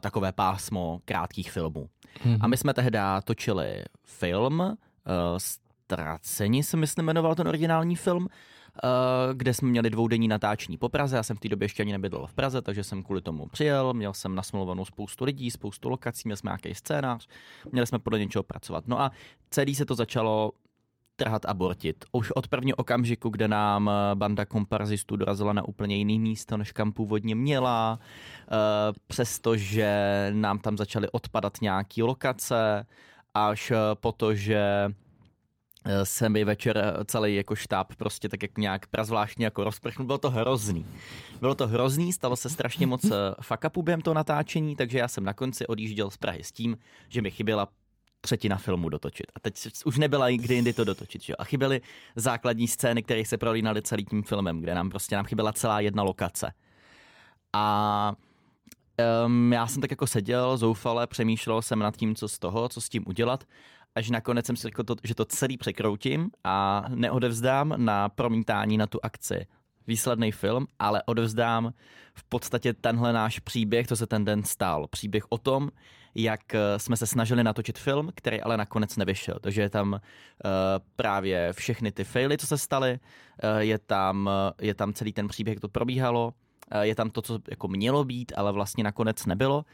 takové 0.00 0.32
pásmo 0.32 1.00
krátkých 1.04 1.52
filmů. 1.52 1.88
Mm. 2.24 2.36
A 2.40 2.46
my 2.46 2.56
jsme 2.56 2.74
tehdy 2.74 2.98
točili 3.24 3.84
film, 4.04 4.60
uh, 4.60 4.74
Ztraceni 5.36 6.62
se 6.62 6.76
myslím 6.76 7.04
jmenoval 7.04 7.34
ten 7.34 7.48
originální 7.48 7.96
film, 7.96 8.28
Eh, 8.84 9.34
kde 9.34 9.54
jsme 9.54 9.68
měli 9.68 9.90
dvoudenní 9.90 10.28
natáčení 10.28 10.78
po 10.78 10.88
Praze. 10.88 11.16
Já 11.16 11.22
jsem 11.22 11.36
v 11.36 11.40
té 11.40 11.48
době 11.48 11.64
ještě 11.64 11.82
ani 11.82 11.92
nebydlel 11.92 12.26
v 12.26 12.34
Praze, 12.34 12.62
takže 12.62 12.84
jsem 12.84 13.02
kvůli 13.02 13.22
tomu 13.22 13.46
přijel. 13.46 13.94
Měl 13.94 14.14
jsem 14.14 14.34
nasmluvanou 14.34 14.84
spoustu 14.84 15.24
lidí, 15.24 15.50
spoustu 15.50 15.88
lokací, 15.88 16.22
měl 16.24 16.36
jsme 16.36 16.48
nějaký 16.48 16.74
scénář, 16.74 17.28
měli 17.72 17.86
jsme 17.86 17.98
podle 17.98 18.18
něčeho 18.18 18.42
pracovat. 18.42 18.88
No 18.88 19.00
a 19.00 19.10
celý 19.50 19.74
se 19.74 19.84
to 19.84 19.94
začalo 19.94 20.52
trhat 21.16 21.44
a 21.44 21.54
bortit. 21.54 22.04
Už 22.12 22.30
od 22.30 22.48
prvního 22.48 22.76
okamžiku, 22.76 23.28
kde 23.28 23.48
nám 23.48 23.90
eh, 23.90 24.14
banda 24.14 24.44
komparzistů 24.44 25.16
dorazila 25.16 25.52
na 25.52 25.68
úplně 25.68 25.96
jiný 25.96 26.18
místo, 26.18 26.56
než 26.56 26.72
kam 26.72 26.92
původně 26.92 27.34
měla, 27.34 27.98
eh, 28.00 28.54
přestože 29.06 30.30
nám 30.34 30.58
tam 30.58 30.76
začaly 30.76 31.10
odpadat 31.10 31.60
nějaké 31.62 32.02
lokace, 32.02 32.86
až 33.34 33.72
po 34.00 34.12
to, 34.12 34.34
že 34.34 34.88
Eh, 35.84 36.06
se 36.06 36.28
mi 36.28 36.44
večer 36.44 36.78
eh, 36.78 37.04
celý 37.04 37.34
jako 37.34 37.56
štáb 37.56 37.94
prostě 37.94 38.28
tak 38.28 38.42
jak 38.42 38.58
nějak 38.58 38.86
prazvláštně 38.86 39.44
jako 39.44 39.64
rozprchnul. 39.64 40.06
Bylo 40.06 40.18
to 40.18 40.30
hrozný. 40.30 40.86
Bylo 41.40 41.54
to 41.54 41.66
hrozný, 41.66 42.12
stalo 42.12 42.36
se 42.36 42.50
strašně 42.50 42.86
moc 42.86 43.04
eh, 43.04 43.10
fuck 43.40 43.78
během 43.82 44.00
toho 44.00 44.14
natáčení, 44.14 44.76
takže 44.76 44.98
já 44.98 45.08
jsem 45.08 45.24
na 45.24 45.34
konci 45.34 45.66
odjížděl 45.66 46.10
z 46.10 46.16
Prahy 46.16 46.44
s 46.44 46.52
tím, 46.52 46.78
že 47.08 47.22
mi 47.22 47.30
chyběla 47.30 47.68
třetina 48.22 48.56
filmu 48.56 48.88
dotočit. 48.88 49.26
A 49.34 49.40
teď 49.40 49.54
už 49.84 49.98
nebyla 49.98 50.30
kdy 50.30 50.54
jindy 50.54 50.72
to 50.72 50.84
dotočit. 50.84 51.22
Že? 51.22 51.36
A 51.36 51.44
chyběly 51.44 51.80
základní 52.16 52.68
scény, 52.68 53.02
které 53.02 53.24
se 53.24 53.38
prolínaly 53.38 53.82
celým 53.82 54.06
tím 54.06 54.22
filmem, 54.22 54.60
kde 54.60 54.74
nám 54.74 54.90
prostě 54.90 55.16
nám 55.16 55.24
chyběla 55.24 55.52
celá 55.52 55.80
jedna 55.80 56.02
lokace. 56.02 56.52
A 57.52 58.12
um, 59.26 59.52
já 59.52 59.66
jsem 59.66 59.80
tak 59.80 59.90
jako 59.90 60.06
seděl 60.06 60.56
zoufale, 60.56 61.06
přemýšlel 61.06 61.62
jsem 61.62 61.78
nad 61.78 61.96
tím, 61.96 62.14
co 62.14 62.28
z 62.28 62.38
toho, 62.38 62.68
co 62.68 62.80
s 62.80 62.88
tím 62.88 63.04
udělat 63.06 63.44
až 63.94 64.10
nakonec 64.10 64.46
jsem 64.46 64.56
si 64.56 64.62
řekl, 64.62 64.84
to, 64.84 64.94
že 65.04 65.14
to 65.14 65.24
celý 65.24 65.56
překroutím 65.58 66.30
a 66.44 66.84
neodevzdám 66.88 67.74
na 67.76 68.08
promítání 68.08 68.76
na 68.76 68.86
tu 68.86 68.98
akci 69.02 69.46
výsledný 69.86 70.32
film, 70.32 70.66
ale 70.78 71.02
odevzdám 71.06 71.72
v 72.14 72.24
podstatě 72.24 72.74
tenhle 72.74 73.12
náš 73.12 73.38
příběh, 73.38 73.86
co 73.86 73.96
se 73.96 74.06
ten 74.06 74.24
den 74.24 74.42
stál. 74.42 74.86
Příběh 74.88 75.24
o 75.28 75.38
tom, 75.38 75.70
jak 76.14 76.54
eh, 76.54 76.78
jsme 76.78 76.96
se 76.96 77.06
snažili 77.06 77.44
natočit 77.44 77.78
film, 77.78 78.10
který 78.14 78.40
ale 78.40 78.56
nakonec 78.56 78.96
nevyšel. 78.96 79.34
Takže 79.40 79.62
je 79.62 79.70
tam 79.70 79.92
uh, 79.92 79.98
právě 80.96 81.52
všechny 81.52 81.92
ty 81.92 82.04
faily, 82.04 82.38
co 82.38 82.46
se 82.46 82.58
staly, 82.58 82.98
uh, 83.44 83.58
je, 83.58 83.78
tam, 83.78 84.26
uh, 84.26 84.66
je 84.66 84.74
tam 84.74 84.92
celý 84.92 85.12
ten 85.12 85.28
příběh, 85.28 85.54
jak 85.54 85.60
to 85.60 85.68
probíhalo, 85.68 86.34
uh, 86.74 86.80
je 86.80 86.94
tam 86.94 87.10
to, 87.10 87.22
co 87.22 87.38
jako 87.50 87.68
mělo 87.68 88.04
být, 88.04 88.32
ale 88.36 88.52
vlastně 88.52 88.84
nakonec 88.84 89.26
nebylo 89.26 89.64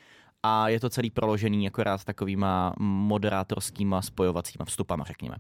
a 0.42 0.68
je 0.68 0.80
to 0.80 0.90
celý 0.90 1.10
proložený 1.10 1.68
akorát 1.68 2.04
takovýma 2.04 2.74
moderátorskýma 2.78 4.02
spojovacíma 4.02 4.64
vstupama, 4.64 5.04
řekněme. 5.04 5.36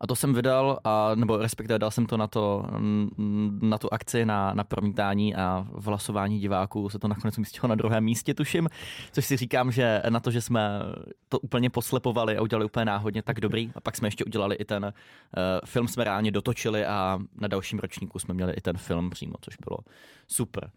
A 0.00 0.06
to 0.06 0.16
jsem 0.16 0.34
vydal, 0.34 0.78
a, 0.84 1.14
nebo 1.14 1.36
respektive 1.36 1.78
dal 1.78 1.90
jsem 1.90 2.06
to 2.06 2.16
na, 2.16 2.26
to, 2.26 2.64
na 3.60 3.78
tu 3.78 3.92
akci, 3.92 4.26
na, 4.26 4.54
na 4.54 4.64
promítání 4.64 5.34
a 5.34 5.66
v 5.72 5.86
hlasování 5.86 6.40
diváků 6.40 6.88
se 6.88 6.98
to 6.98 7.08
nakonec 7.08 7.38
umístilo 7.38 7.68
na 7.68 7.74
druhém 7.74 8.04
místě, 8.04 8.34
tuším. 8.34 8.68
Což 9.12 9.26
si 9.26 9.36
říkám, 9.36 9.72
že 9.72 10.02
na 10.08 10.20
to, 10.20 10.30
že 10.30 10.40
jsme 10.40 10.80
to 11.28 11.38
úplně 11.38 11.70
poslepovali 11.70 12.36
a 12.36 12.42
udělali 12.42 12.64
úplně 12.64 12.84
náhodně 12.84 13.22
tak 13.22 13.40
dobrý. 13.40 13.72
A 13.74 13.80
pak 13.80 13.96
jsme 13.96 14.08
ještě 14.08 14.24
udělali 14.24 14.54
i 14.54 14.64
ten 14.64 14.84
uh, 14.84 14.90
film, 15.64 15.88
jsme 15.88 16.04
reálně 16.04 16.30
dotočili 16.30 16.86
a 16.86 17.18
na 17.40 17.48
dalším 17.48 17.78
ročníku 17.78 18.18
jsme 18.18 18.34
měli 18.34 18.52
i 18.52 18.60
ten 18.60 18.76
film 18.76 19.10
přímo, 19.10 19.34
což 19.40 19.56
bylo 19.56 19.78
super. 20.26 20.70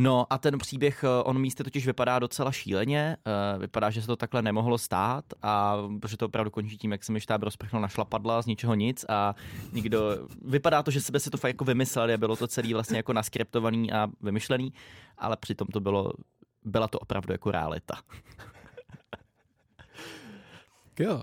No 0.00 0.26
a 0.30 0.38
ten 0.38 0.58
příběh, 0.58 1.04
eh, 1.04 1.22
on 1.22 1.38
místě 1.38 1.64
totiž 1.64 1.86
vypadá 1.86 2.18
docela 2.18 2.52
šíleně, 2.52 3.16
uh, 3.54 3.60
vypadá, 3.60 3.90
že 3.90 4.00
se 4.00 4.06
to 4.06 4.16
takhle 4.16 4.42
nemohlo 4.42 4.78
stát 4.78 5.24
a 5.42 5.76
protože 6.00 6.16
to 6.16 6.26
opravdu 6.26 6.50
končí 6.50 6.78
tím, 6.78 6.92
jak 6.92 7.04
se 7.04 7.12
mi 7.12 7.20
štáb 7.20 7.42
rozprchnul 7.42 7.82
na 7.82 7.88
šlapadla 7.88 8.42
z 8.42 8.46
ničeho 8.46 8.74
nic 8.74 9.04
a 9.08 9.34
nikdo, 9.72 10.28
vypadá 10.44 10.82
to, 10.82 10.90
že 10.90 11.00
sebe 11.00 11.20
si 11.20 11.30
to 11.30 11.36
fakt 11.36 11.48
jako 11.48 11.64
vymysleli 11.64 12.14
a 12.14 12.16
bylo 12.16 12.36
to 12.36 12.46
celý 12.46 12.74
vlastně 12.74 12.96
jako 12.96 13.12
naskriptovaný 13.12 13.92
a 13.92 14.08
vymyšlený, 14.20 14.72
ale 15.18 15.36
přitom 15.36 15.68
to 15.68 15.80
bylo, 15.80 16.12
byla 16.64 16.88
to 16.88 16.98
opravdu 16.98 17.32
jako 17.32 17.50
realita. 17.50 17.94
Jo, 20.98 21.14
uh, 21.14 21.22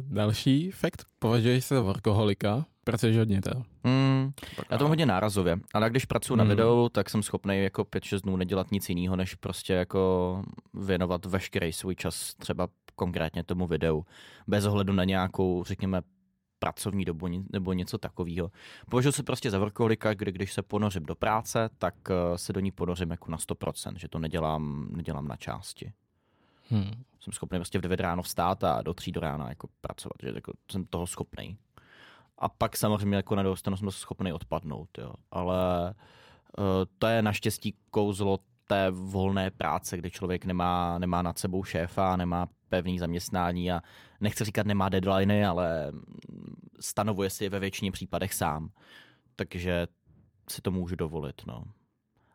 další 0.00 0.70
fakt, 0.70 1.04
považuješ 1.18 1.64
se 1.64 1.74
za 1.74 1.80
workoholika, 1.80 2.64
pracuješ 2.90 3.16
hodně 3.16 3.42
to. 3.42 3.50
Mm, 3.84 4.32
já 4.70 4.78
to 4.78 4.88
hodně 4.88 5.06
nárazově, 5.06 5.58
ale 5.74 5.90
když 5.90 6.04
pracuji 6.04 6.34
mm. 6.34 6.38
na 6.38 6.44
videu, 6.44 6.88
tak 6.88 7.10
jsem 7.10 7.22
schopný 7.22 7.62
jako 7.62 7.82
5-6 7.82 8.20
dnů 8.20 8.36
nedělat 8.36 8.70
nic 8.70 8.88
jiného, 8.88 9.16
než 9.16 9.34
prostě 9.34 9.72
jako 9.72 10.42
věnovat 10.74 11.24
veškerý 11.24 11.72
svůj 11.72 11.94
čas 11.94 12.34
třeba 12.34 12.68
konkrétně 12.94 13.44
tomu 13.44 13.66
videu, 13.66 14.04
bez 14.46 14.66
ohledu 14.66 14.92
na 14.92 15.04
nějakou, 15.04 15.64
řekněme, 15.64 16.02
pracovní 16.58 17.04
dobu 17.04 17.28
nebo 17.52 17.72
něco 17.72 17.98
takového. 17.98 18.50
Považuji 18.90 19.12
se 19.12 19.22
prostě 19.22 19.50
za 19.50 19.58
workoholika, 19.58 20.14
kdy 20.14 20.32
když 20.32 20.52
se 20.52 20.62
ponořím 20.62 21.02
do 21.02 21.14
práce, 21.14 21.70
tak 21.78 21.94
eh, 22.10 22.38
se 22.38 22.52
do 22.52 22.60
ní 22.60 22.70
ponořím 22.70 23.10
jako 23.10 23.30
na 23.30 23.38
100%, 23.38 23.94
že 23.96 24.08
to 24.08 24.18
nedělám, 24.18 24.88
nedělám 24.90 25.28
na 25.28 25.36
části. 25.36 25.92
Hmm. 26.70 26.90
Jsem 27.20 27.32
schopný 27.32 27.58
prostě 27.58 27.78
v 27.78 27.82
9 27.82 28.00
ráno 28.00 28.22
vstát 28.22 28.64
a 28.64 28.82
do 28.82 28.94
3 28.94 29.12
do 29.12 29.20
rána 29.20 29.48
jako 29.48 29.68
pracovat, 29.80 30.16
že 30.22 30.32
jako 30.34 30.52
jsem 30.70 30.84
toho 30.84 31.06
schopný. 31.06 31.56
A 32.38 32.48
pak 32.48 32.76
samozřejmě 32.76 33.16
jako 33.16 33.36
na 33.36 33.42
dostanu 33.42 33.76
jsme 33.76 33.90
schopni 33.90 34.32
odpadnout, 34.32 34.98
jo. 34.98 35.12
Ale 35.30 35.94
uh, 36.58 36.64
to 36.98 37.06
je 37.06 37.22
naštěstí 37.22 37.74
kouzlo 37.90 38.38
té 38.66 38.90
volné 38.90 39.50
práce, 39.50 39.96
kdy 39.96 40.10
člověk 40.10 40.44
nemá, 40.44 40.98
nemá 40.98 41.22
nad 41.22 41.38
sebou 41.38 41.64
šéfa, 41.64 42.16
nemá 42.16 42.48
pevný 42.68 42.98
zaměstnání 42.98 43.72
a 43.72 43.80
nechci 44.20 44.44
říkat 44.44 44.66
nemá 44.66 44.88
deadliny, 44.88 45.46
ale 45.46 45.92
stanovuje 46.80 47.30
si 47.30 47.44
je 47.44 47.50
ve 47.50 47.58
většině 47.58 47.92
případech 47.92 48.34
sám. 48.34 48.70
Takže 49.36 49.86
si 50.48 50.62
to 50.62 50.70
můžu 50.70 50.96
dovolit, 50.96 51.42
no. 51.46 51.64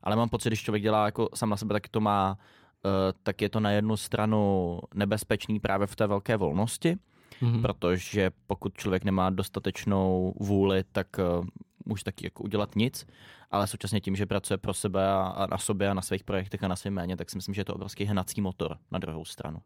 Ale 0.04 0.16
mám 0.16 0.30
pocit, 0.30 0.50
když 0.50 0.64
člověk 0.64 0.84
dělá 0.84 1.06
jako 1.06 1.30
sám 1.36 1.50
na 1.50 1.58
sebe, 1.58 1.74
tak 1.74 1.88
to 1.88 2.00
má, 2.00 2.38
uh, 2.86 2.92
tak 3.24 3.42
je 3.42 3.50
to 3.50 3.60
na 3.60 3.72
jednu 3.72 3.98
stranu 3.98 4.80
nebezpečný 4.94 5.60
právě 5.60 5.88
v 5.88 5.96
té 5.96 6.08
velké 6.08 6.38
volnosti, 6.38 6.98
mm-hmm. 7.42 7.62
protože 7.62 8.32
pokud 8.48 8.78
člověk 8.78 9.04
nemá 9.04 9.30
dostatečnou 9.30 10.34
vůli, 10.40 10.84
tak 10.92 11.08
uh, 11.40 11.46
může 11.86 12.04
taky 12.04 12.26
jako 12.26 12.44
udělat 12.44 12.76
nic, 12.76 13.08
ale 13.52 13.68
současně 13.68 14.02
tím, 14.02 14.16
že 14.16 14.26
pracuje 14.26 14.58
pro 14.58 14.74
sebe 14.74 15.08
a, 15.08 15.22
a 15.22 15.48
na 15.48 15.58
sobě 15.58 15.90
a 15.90 15.94
na 15.94 16.02
svých 16.02 16.24
projektech 16.24 16.64
a 16.64 16.68
na 16.68 16.76
svém 16.76 16.94
méně, 16.94 17.18
tak 17.18 17.30
si 17.30 17.38
myslím, 17.38 17.56
že 17.56 17.62
je 17.62 17.66
to 17.66 17.74
obrovský 17.74 18.06
hnací 18.06 18.42
motor 18.42 18.78
na 18.92 19.00
druhou 19.00 19.26
stranu. 19.26 19.60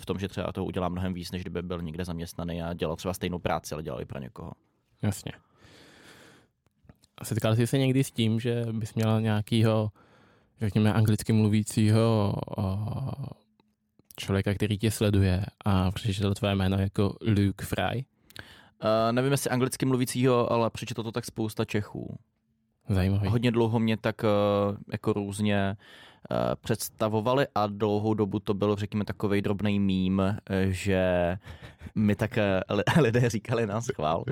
V 0.00 0.06
tom, 0.06 0.18
že 0.18 0.28
třeba 0.28 0.52
to 0.52 0.64
udělá 0.64 0.88
mnohem 0.88 1.14
víc, 1.14 1.30
než 1.30 1.42
kdyby 1.42 1.62
byl 1.62 1.82
někde 1.82 2.04
zaměstnaný 2.04 2.62
a 2.62 2.74
dělal 2.74 2.96
třeba 2.96 3.14
stejnou 3.14 3.38
práci, 3.38 3.74
ale 3.74 3.82
dělal 3.82 4.00
i 4.00 4.04
pro 4.04 4.20
někoho. 4.20 4.52
Jasně. 5.02 5.32
A 7.18 7.24
setkal 7.24 7.56
jsi 7.56 7.66
se 7.66 7.78
někdy 7.78 8.04
s 8.04 8.10
tím, 8.10 8.40
že 8.40 8.66
bys 8.72 8.94
měl 8.94 9.20
nějakýho, 9.20 9.90
řekněme, 10.60 10.92
anglicky 10.92 11.32
mluvícího 11.32 12.34
člověka, 14.18 14.54
který 14.54 14.78
tě 14.78 14.90
sleduje 14.90 15.44
a 15.64 15.90
přečetl 15.90 16.34
tvé 16.34 16.54
jméno 16.54 16.78
jako 16.78 17.16
Luke 17.20 17.66
Fry? 17.66 18.04
Uh, 18.84 19.12
nevím, 19.12 19.32
jestli 19.32 19.50
anglicky 19.50 19.86
mluvícího, 19.86 20.52
ale 20.52 20.70
přečetl 20.70 21.02
to 21.02 21.12
tak 21.12 21.24
spousta 21.24 21.64
Čechů. 21.64 22.18
Zajímavý. 22.88 23.28
Hodně 23.28 23.50
dlouho 23.50 23.78
mě 23.78 23.96
tak 23.96 24.22
uh, 24.22 24.76
jako 24.92 25.12
různě 25.12 25.76
uh, 26.30 26.36
představovali 26.60 27.46
a 27.54 27.66
dlouhou 27.66 28.14
dobu 28.14 28.38
to 28.38 28.54
byl, 28.54 28.76
řekněme, 28.76 29.04
takový 29.04 29.42
drobný 29.42 29.80
mím, 29.80 30.22
že 30.68 31.36
mi 31.94 32.14
tak 32.14 32.38
lidé 33.00 33.30
říkali 33.30 33.66
na 33.66 33.80
schvál. 33.80 34.24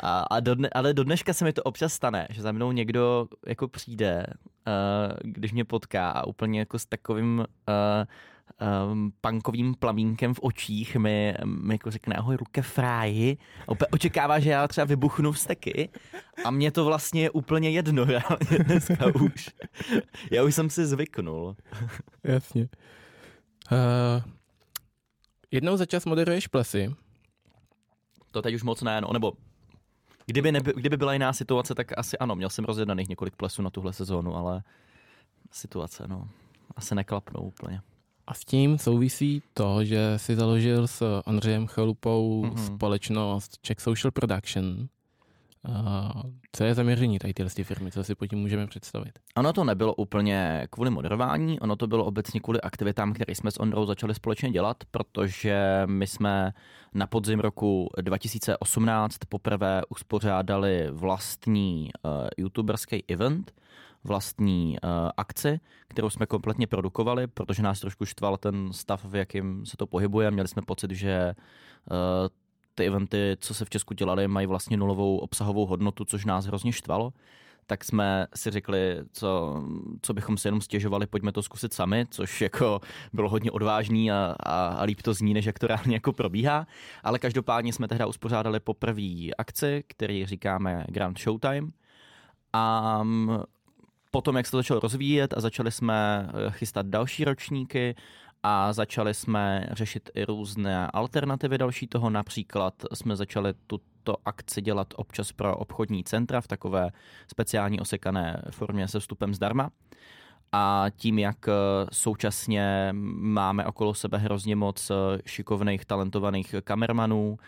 A, 0.00 0.20
a 0.20 0.40
do 0.40 0.54
dne, 0.54 0.68
ale 0.72 0.94
do 0.94 1.04
dneška 1.04 1.32
se 1.32 1.44
mi 1.44 1.52
to 1.52 1.62
občas 1.62 1.92
stane, 1.92 2.26
že 2.30 2.42
za 2.42 2.52
mnou 2.52 2.72
někdo 2.72 3.28
jako 3.46 3.68
přijde, 3.68 4.26
uh, 4.66 5.16
když 5.22 5.52
mě 5.52 5.64
potká 5.64 6.10
a 6.10 6.26
úplně 6.26 6.58
jako 6.58 6.78
s 6.78 6.86
takovým 6.86 7.38
uh, 7.38 7.44
um, 8.60 9.12
punkovým 9.20 9.74
plamínkem 9.74 10.34
v 10.34 10.40
očích 10.42 10.96
mi, 10.96 11.34
mi 11.44 11.74
jako 11.74 11.90
řekne 11.90 12.16
ahoj 12.16 12.36
ruke 12.36 12.62
fráji 12.62 13.38
úplně 13.66 13.88
očekává, 13.88 14.38
že 14.38 14.50
já 14.50 14.68
třeba 14.68 14.84
vybuchnu 14.84 15.32
vsteky 15.32 15.88
a 16.44 16.50
mě 16.50 16.70
to 16.70 16.84
vlastně 16.84 17.22
je 17.22 17.30
úplně 17.30 17.70
jedno 17.70 18.04
reálně 18.04 18.58
dneska 18.64 19.06
už. 19.14 19.50
Já 20.30 20.42
už 20.44 20.54
jsem 20.54 20.70
si 20.70 20.86
zvyknul. 20.86 21.56
Jasně. 22.24 22.68
Uh, 23.72 24.32
jednou 25.50 25.76
za 25.76 25.86
čas 25.86 26.06
moderuješ 26.06 26.46
plesy. 26.46 26.94
To 28.30 28.42
teď 28.42 28.54
už 28.54 28.62
moc 28.62 28.82
ne, 28.82 29.00
no, 29.00 29.12
nebo 29.12 29.32
kdyby, 30.26 30.52
neby, 30.52 30.72
kdyby 30.76 30.96
byla 30.96 31.12
jiná 31.12 31.32
situace, 31.32 31.74
tak 31.74 31.98
asi 31.98 32.18
ano, 32.18 32.36
měl 32.36 32.50
jsem 32.50 32.64
rozjednaných 32.64 33.08
několik 33.08 33.36
plesů 33.36 33.62
na 33.62 33.70
tuhle 33.70 33.92
sezónu, 33.92 34.36
ale 34.36 34.62
situace, 35.52 36.08
no, 36.08 36.28
asi 36.76 36.94
neklapnou 36.94 37.40
úplně. 37.40 37.80
A 38.26 38.34
s 38.34 38.44
tím 38.44 38.78
souvisí 38.78 39.42
to, 39.54 39.84
že 39.84 40.14
si 40.16 40.36
založil 40.36 40.86
s 40.86 41.20
Ondřejem 41.26 41.66
Chalupou 41.66 42.44
mm-hmm. 42.44 42.74
společnost 42.74 43.58
Czech 43.62 43.80
Social 43.80 44.10
Production. 44.10 44.88
Uh, 45.68 46.22
co 46.52 46.64
je 46.64 46.74
zaměření 46.74 47.18
tady 47.18 47.34
tyhle 47.34 47.50
firmy? 47.50 47.92
Co 47.92 48.04
si 48.04 48.14
pod 48.14 48.26
tím 48.26 48.38
můžeme 48.38 48.66
představit? 48.66 49.18
Ono 49.36 49.52
to 49.52 49.64
nebylo 49.64 49.94
úplně 49.94 50.66
kvůli 50.70 50.90
moderování, 50.90 51.60
ono 51.60 51.76
to 51.76 51.86
bylo 51.86 52.04
obecně 52.04 52.40
kvůli 52.40 52.60
aktivitám, 52.60 53.12
které 53.12 53.34
jsme 53.34 53.50
s 53.50 53.60
Ondrou 53.60 53.86
začali 53.86 54.14
společně 54.14 54.50
dělat, 54.50 54.76
protože 54.90 55.82
my 55.86 56.06
jsme 56.06 56.52
na 56.94 57.06
podzim 57.06 57.40
roku 57.40 57.88
2018 58.00 59.18
poprvé 59.28 59.82
uspořádali 59.88 60.88
vlastní 60.90 61.90
uh, 62.02 62.10
youtuberský 62.36 63.04
event, 63.08 63.52
vlastní 64.04 64.76
uh, 64.84 64.90
akci, 65.16 65.60
kterou 65.88 66.10
jsme 66.10 66.26
kompletně 66.26 66.66
produkovali, 66.66 67.26
protože 67.26 67.62
nás 67.62 67.80
trošku 67.80 68.04
štval 68.04 68.36
ten 68.36 68.72
stav, 68.72 69.04
v 69.04 69.14
jakém 69.14 69.66
se 69.66 69.76
to 69.76 69.86
pohybuje. 69.86 70.30
Měli 70.30 70.48
jsme 70.48 70.62
pocit, 70.62 70.90
že 70.90 71.34
uh, 71.90 71.96
ty 72.74 72.86
eventy, 72.86 73.36
co 73.40 73.54
se 73.54 73.64
v 73.64 73.70
Česku 73.70 73.94
dělaly, 73.94 74.28
mají 74.28 74.46
vlastně 74.46 74.76
nulovou 74.76 75.18
obsahovou 75.18 75.66
hodnotu, 75.66 76.04
což 76.04 76.24
nás 76.24 76.46
hrozně 76.46 76.72
štvalo. 76.72 77.12
Tak 77.68 77.84
jsme 77.84 78.26
si 78.34 78.50
řekli, 78.50 78.96
co, 79.12 79.62
co 80.02 80.14
bychom 80.14 80.38
si 80.38 80.48
jenom 80.48 80.60
stěžovali, 80.60 81.06
pojďme 81.06 81.32
to 81.32 81.42
zkusit 81.42 81.72
sami, 81.72 82.06
což 82.10 82.40
jako 82.40 82.80
bylo 83.12 83.28
hodně 83.28 83.50
odvážný 83.50 84.12
a, 84.12 84.36
a, 84.40 84.66
a 84.66 84.82
líp 84.82 85.02
to 85.02 85.14
zní, 85.14 85.34
než 85.34 85.44
jak 85.44 85.58
to 85.58 85.66
reálně 85.66 85.96
jako 85.96 86.12
probíhá. 86.12 86.66
Ale 87.02 87.18
každopádně 87.18 87.72
jsme 87.72 87.88
tehdy 87.88 88.04
uspořádali 88.04 88.60
poprvé 88.60 89.30
akci, 89.38 89.84
který 89.86 90.26
říkáme 90.26 90.84
Grand 90.88 91.18
Showtime. 91.18 91.70
A 92.52 93.02
potom, 94.16 94.36
jak 94.36 94.46
se 94.46 94.50
to 94.50 94.56
začalo 94.56 94.80
rozvíjet 94.80 95.34
a 95.36 95.40
začali 95.40 95.70
jsme 95.70 96.28
eh, 96.28 96.50
chystat 96.50 96.86
další 96.86 97.24
ročníky 97.24 97.94
a 98.42 98.72
začali 98.72 99.14
jsme 99.14 99.66
řešit 99.72 100.10
i 100.14 100.24
různé 100.24 100.86
alternativy 100.86 101.58
další 101.58 101.86
toho. 101.86 102.10
Například 102.10 102.74
jsme 102.94 103.16
začali 103.16 103.54
tuto 103.66 104.16
akci 104.24 104.62
dělat 104.62 104.94
občas 104.96 105.32
pro 105.32 105.56
obchodní 105.56 106.04
centra 106.04 106.40
v 106.40 106.48
takové 106.48 106.90
speciální 107.28 107.80
osekané 107.80 108.42
formě 108.50 108.88
se 108.88 109.00
vstupem 109.00 109.34
zdarma. 109.34 109.70
A 110.52 110.86
tím, 110.96 111.18
jak 111.18 111.48
eh, 111.48 111.52
současně 111.92 112.88
máme 113.20 113.66
okolo 113.66 113.94
sebe 113.94 114.18
hrozně 114.18 114.56
moc 114.56 114.90
eh, 114.90 114.94
šikovných, 115.26 115.84
talentovaných 115.84 116.54
kamermanů, 116.64 117.38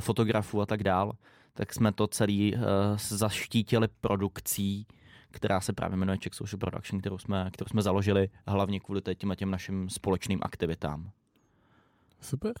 fotografů 0.00 0.60
a 0.60 0.66
tak 0.66 0.82
dál, 0.82 1.12
tak 1.54 1.72
jsme 1.74 1.92
to 1.92 2.06
celý 2.06 2.54
zaštítili 2.96 3.88
produkcí 4.00 4.86
která 5.34 5.60
se 5.60 5.72
právě 5.72 5.96
jmenuje 5.96 6.18
Czech 6.18 6.34
Social 6.34 6.58
Production, 6.58 7.00
kterou 7.00 7.18
jsme, 7.18 7.50
kterou 7.52 7.68
jsme 7.68 7.82
založili 7.82 8.28
hlavně 8.46 8.80
kvůli 8.80 9.00
těm, 9.14 9.32
těm 9.36 9.50
našim 9.50 9.90
společným 9.90 10.38
aktivitám. 10.42 11.10
Super. 12.20 12.52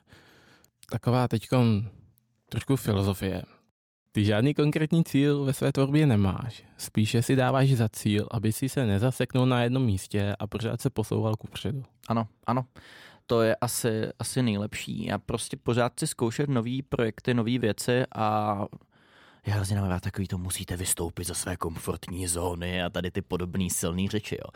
Taková 0.90 1.28
teď 1.28 1.48
trošku 2.48 2.76
filozofie. 2.76 3.42
Ty 4.12 4.24
žádný 4.24 4.54
konkrétní 4.54 5.04
cíl 5.04 5.44
ve 5.44 5.52
své 5.52 5.72
tvorbě 5.72 6.06
nemáš. 6.06 6.64
Spíše 6.76 7.22
si 7.22 7.36
dáváš 7.36 7.70
za 7.70 7.88
cíl, 7.88 8.28
aby 8.30 8.52
si 8.52 8.68
se 8.68 8.86
nezaseknul 8.86 9.46
na 9.46 9.62
jednom 9.62 9.84
místě 9.84 10.36
a 10.38 10.46
pořád 10.46 10.80
se 10.80 10.90
posouval 10.90 11.36
ku 11.36 11.46
předu. 11.46 11.84
Ano, 12.08 12.28
ano. 12.46 12.64
to 13.26 13.42
je 13.42 13.56
asi, 13.56 14.08
asi 14.18 14.42
nejlepší. 14.42 15.04
Já 15.06 15.18
prostě 15.18 15.56
pořád 15.56 16.00
si 16.00 16.06
zkoušet 16.06 16.48
nové 16.50 16.78
projekty, 16.88 17.34
nové 17.34 17.58
věci 17.58 18.02
a 18.14 18.58
já 19.46 19.54
hrozně 19.54 19.76
mám 19.76 19.88
rád 19.88 20.02
takový 20.02 20.28
to, 20.28 20.38
musíte 20.38 20.76
vystoupit 20.76 21.24
ze 21.24 21.34
své 21.34 21.56
komfortní 21.56 22.26
zóny 22.26 22.82
a 22.82 22.90
tady 22.90 23.10
ty 23.10 23.22
podobné 23.22 23.70
silné 23.70 24.08
řeči. 24.08 24.38
Jo. 24.44 24.50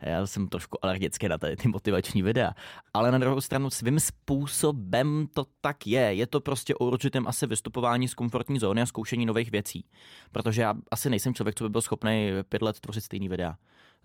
Já 0.00 0.26
jsem 0.26 0.48
trošku 0.48 0.84
alergický 0.84 1.28
na 1.28 1.38
tady 1.38 1.56
ty 1.56 1.68
motivační 1.68 2.22
videa, 2.22 2.54
ale 2.94 3.12
na 3.12 3.18
druhou 3.18 3.40
stranu 3.40 3.70
svým 3.70 4.00
způsobem 4.00 5.26
to 5.34 5.46
tak 5.60 5.86
je. 5.86 6.14
Je 6.14 6.26
to 6.26 6.40
prostě 6.40 6.74
o 6.74 6.86
určitém 6.86 7.28
asi 7.28 7.46
vystupování 7.46 8.08
z 8.08 8.14
komfortní 8.14 8.58
zóny 8.58 8.82
a 8.82 8.86
zkoušení 8.86 9.26
nových 9.26 9.50
věcí. 9.50 9.84
Protože 10.32 10.62
já 10.62 10.74
asi 10.90 11.10
nejsem 11.10 11.34
člověk, 11.34 11.54
co 11.54 11.64
by 11.64 11.70
byl 11.70 11.80
schopný 11.80 12.30
pět 12.48 12.62
let 12.62 12.80
tvořit 12.80 13.00
stejný 13.00 13.28
videa. 13.28 13.56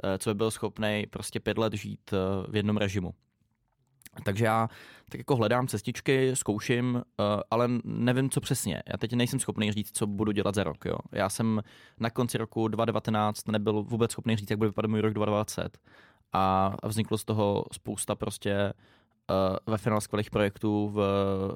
Eh, 0.03 0.17
co 0.17 0.29
by 0.29 0.33
byl 0.33 0.51
schopný 0.51 1.05
prostě 1.09 1.39
pět 1.39 1.57
let 1.57 1.73
žít 1.73 2.13
eh, 2.13 2.51
v 2.51 2.55
jednom 2.55 2.77
režimu. 2.77 3.13
Takže 4.23 4.45
já 4.45 4.69
tak 5.09 5.19
jako 5.19 5.35
hledám 5.35 5.67
cestičky, 5.67 6.35
zkouším, 6.35 6.95
uh, 6.95 7.01
ale 7.51 7.67
nevím, 7.83 8.29
co 8.29 8.41
přesně. 8.41 8.83
Já 8.87 8.97
teď 8.97 9.13
nejsem 9.13 9.39
schopný 9.39 9.71
říct, 9.71 9.97
co 9.97 10.07
budu 10.07 10.31
dělat 10.31 10.55
za 10.55 10.63
rok. 10.63 10.85
Jo. 10.85 10.95
Já 11.11 11.29
jsem 11.29 11.61
na 11.99 12.09
konci 12.09 12.37
roku 12.37 12.67
2019 12.67 13.47
nebyl 13.47 13.83
vůbec 13.83 14.11
schopný 14.11 14.35
říct, 14.35 14.49
jak 14.49 14.59
bude 14.59 14.69
vypadat 14.69 14.87
můj 14.87 15.01
rok 15.01 15.13
2020. 15.13 15.77
A 16.33 16.75
vzniklo 16.83 17.17
z 17.17 17.25
toho 17.25 17.65
spousta 17.71 18.15
prostě 18.15 18.73
uh, 19.29 19.57
ve 19.65 19.77
finále 19.77 20.01
skvělých 20.01 20.29
projektů 20.29 20.89
v, 20.89 20.99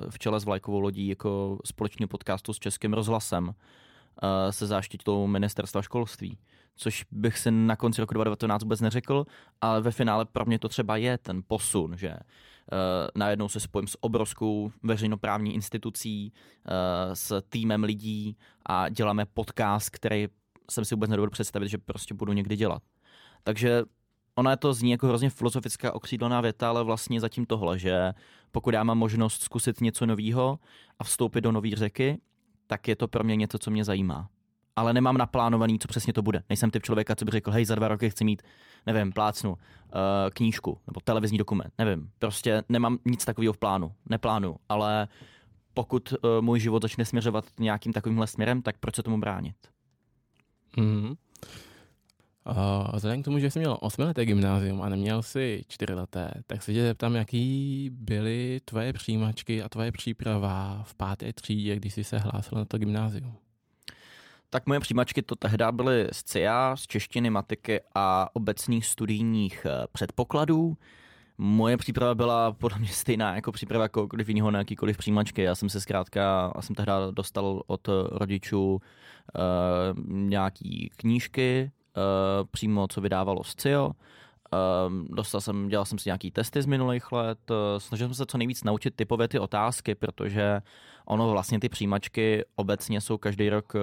v 0.10 0.20
čele 0.20 0.40
s 0.40 0.46
vlajkovou 0.46 0.80
lodí 0.80 1.08
jako 1.08 1.60
společný 1.66 2.08
podcastu 2.08 2.54
s 2.54 2.60
Českým 2.60 2.94
rozhlasem 2.94 3.48
uh, 3.48 3.54
se 4.50 4.68
záštitou 4.68 5.28
ministerstva 5.28 5.82
školství 5.82 6.38
což 6.76 7.06
bych 7.12 7.38
si 7.38 7.52
na 7.52 7.76
konci 7.76 8.02
roku 8.02 8.14
2019 8.14 8.64
vůbec 8.64 8.82
neřekl, 8.82 9.26
ale 9.62 9.82
ve 9.82 9.92
finále 9.92 10.26
pro 10.26 10.46
mě 10.46 10.60
to 10.60 10.70
třeba 10.70 10.98
je 10.98 11.18
ten 11.18 11.42
posun, 11.48 11.98
že 11.98 12.10
uh, 12.10 12.18
najednou 13.16 13.50
se 13.50 13.60
spojím 13.60 13.88
s 13.88 13.98
obrovskou 14.04 14.72
veřejnoprávní 14.84 15.54
institucí, 15.54 16.34
uh, 16.34 17.14
s 17.14 17.42
týmem 17.50 17.84
lidí 17.84 18.38
a 18.66 18.90
děláme 18.90 19.26
podcast, 19.26 19.90
který 19.90 20.28
jsem 20.72 20.86
si 20.86 20.96
vůbec 20.96 21.10
nedovedl 21.10 21.32
představit, 21.32 21.70
že 21.70 21.78
prostě 21.78 22.14
budu 22.14 22.34
někdy 22.34 22.56
dělat. 22.56 22.84
Takže 23.44 23.84
ona 24.36 24.56
to 24.56 24.74
zní 24.74 24.92
jako 24.92 25.08
hrozně 25.08 25.30
filozofická 25.30 25.96
okřídlená 25.96 26.42
věta, 26.42 26.70
ale 26.70 26.84
vlastně 26.84 27.20
zatím 27.20 27.46
tohle, 27.46 27.80
že 27.80 28.14
pokud 28.52 28.74
já 28.74 28.84
mám 28.84 28.98
možnost 28.98 29.44
zkusit 29.44 29.82
něco 29.82 30.06
nového 30.06 30.60
a 31.00 31.04
vstoupit 31.04 31.42
do 31.42 31.52
nové 31.52 31.70
řeky, 31.74 32.18
tak 32.68 32.88
je 32.88 32.96
to 32.96 33.08
pro 33.08 33.24
mě 33.24 33.36
něco, 33.36 33.58
co 33.58 33.72
mě 33.72 33.84
zajímá 33.84 34.30
ale 34.76 34.94
nemám 34.94 35.18
naplánovaný, 35.18 35.80
co 35.80 35.88
přesně 35.88 36.14
to 36.14 36.22
bude. 36.22 36.44
Nejsem 36.50 36.72
typ 36.72 36.84
člověka, 36.84 37.16
co 37.16 37.26
by 37.26 37.32
řekl, 37.32 37.52
hej, 37.52 37.66
za 37.66 37.76
dva 37.76 37.88
roky 37.88 38.10
chci 38.10 38.24
mít, 38.24 38.42
nevím, 38.86 39.12
plácnu, 39.12 39.52
uh, 39.52 39.58
knížku 40.34 40.78
nebo 40.88 41.00
televizní 41.04 41.38
dokument, 41.38 41.74
nevím. 41.78 42.10
Prostě 42.20 42.64
nemám 42.70 42.98
nic 43.06 43.26
takového 43.26 43.54
v 43.54 43.58
plánu, 43.58 43.92
neplánu, 44.10 44.56
ale 44.70 45.08
pokud 45.74 46.14
uh, 46.14 46.18
můj 46.42 46.60
život 46.60 46.82
začne 46.82 47.06
směřovat 47.06 47.46
nějakým 47.60 47.94
takovýmhle 47.94 48.28
směrem, 48.28 48.62
tak 48.62 48.78
proč 48.80 48.96
se 48.96 49.04
tomu 49.04 49.18
bránit? 49.18 49.56
Mm-hmm. 50.78 51.16
Uh, 52.46 52.96
vzhledem 52.96 53.22
k 53.22 53.26
tomu, 53.26 53.40
že 53.40 53.52
jsi 53.52 53.60
měl 53.60 53.78
osmileté 53.82 54.26
gymnázium 54.26 54.82
a 54.82 54.90
neměl 54.90 55.22
si 55.22 55.64
čtyřleté, 55.68 56.32
tak 56.48 56.64
se 56.64 56.74
tě 56.74 56.82
zeptám, 56.82 57.16
jaký 57.16 57.90
byly 57.94 58.62
tvoje 58.66 58.94
přijímačky 58.94 59.64
a 59.64 59.70
tvoje 59.70 59.92
příprava 59.92 60.84
v 60.84 60.96
páté 60.96 61.34
třídě, 61.34 61.76
když 61.76 61.94
jsi 61.94 62.04
se 62.04 62.18
hlásil 62.18 62.58
na 62.58 62.66
to 62.66 62.78
gymnázium? 62.78 63.43
Tak 64.54 64.68
moje 64.68 64.80
přijímačky 64.80 65.22
to 65.22 65.36
tehdy 65.36 65.66
byly 65.72 66.08
z 66.12 66.24
CIA, 66.24 66.76
z 66.76 66.88
češtiny, 66.88 67.30
matiky 67.30 67.82
a 67.96 68.30
obecných 68.34 68.86
studijních 68.86 69.66
eh, 69.66 69.88
předpokladů. 69.92 70.78
Moje 71.38 71.78
příprava 71.78 72.16
byla 72.16 72.52
podle 72.52 72.80
mě 72.80 72.88
stejná 72.88 73.36
jako 73.36 73.52
příprava 73.52 73.90
kohokoliv 73.90 74.28
jiného 74.28 74.52
na 74.52 74.60
jakýkoliv 74.60 74.98
přijímačky. 74.98 75.42
Já 75.42 75.56
jsem 75.56 75.70
se 75.70 75.82
zkrátka, 75.82 76.52
já 76.56 76.62
jsem 76.62 76.76
tehdy 76.76 76.92
dostal 77.12 77.64
od 77.68 77.90
rodičů 78.12 78.74
uh, 78.74 78.82
nějaký 80.08 80.92
knížky, 80.96 81.72
uh, 81.98 82.48
přímo 82.52 82.88
co 82.88 83.02
vydávalo 83.02 83.44
z 83.44 83.56
CIO. 83.56 83.92
Dostal 85.10 85.42
jsem, 85.42 85.68
dělal 85.68 85.86
jsem 85.86 86.00
si 86.00 86.10
nějaký 86.10 86.32
testy 86.32 86.62
z 86.62 86.66
minulých 86.66 87.12
let, 87.12 87.52
snažil 87.78 88.08
jsem 88.08 88.16
se 88.16 88.26
co 88.26 88.38
nejvíc 88.38 88.64
naučit 88.64 88.96
typové 88.96 89.28
ty 89.28 89.40
otázky, 89.40 89.96
protože 89.96 90.62
ono 91.06 91.32
vlastně 91.32 91.60
ty 91.60 91.70
přijímačky 91.70 92.46
obecně 92.56 93.02
jsou 93.02 93.18
každý 93.18 93.50
rok 93.50 93.74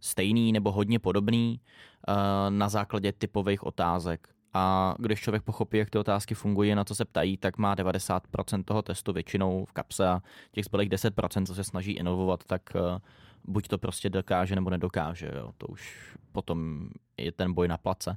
stejný 0.00 0.52
nebo 0.52 0.72
hodně 0.72 0.98
podobný 0.98 1.60
uh, 2.08 2.14
na 2.48 2.68
základě 2.68 3.12
typových 3.12 3.62
otázek. 3.62 4.28
A 4.52 4.94
když 4.98 5.20
člověk 5.20 5.42
pochopí, 5.42 5.78
jak 5.78 5.90
ty 5.90 5.98
otázky 5.98 6.34
fungují, 6.34 6.74
na 6.74 6.84
co 6.84 6.94
se 6.94 7.04
ptají, 7.04 7.36
tak 7.36 7.58
má 7.58 7.76
90% 7.76 8.64
toho 8.64 8.82
testu 8.82 9.12
většinou 9.12 9.64
v 9.64 9.72
kapse 9.72 10.08
a 10.08 10.22
těch 10.52 10.64
zbylých 10.64 10.90
10%, 10.90 11.46
co 11.46 11.54
se 11.54 11.64
snaží 11.64 11.92
inovovat, 11.92 12.44
tak 12.44 12.62
uh, 12.74 12.98
buď 13.44 13.68
to 13.68 13.78
prostě 13.78 14.10
dokáže 14.10 14.54
nebo 14.54 14.70
nedokáže. 14.70 15.30
Jo. 15.36 15.52
To 15.58 15.66
už 15.66 16.14
potom 16.32 16.88
je 17.16 17.32
ten 17.32 17.52
boj 17.52 17.68
na 17.68 17.76
place. 17.76 18.16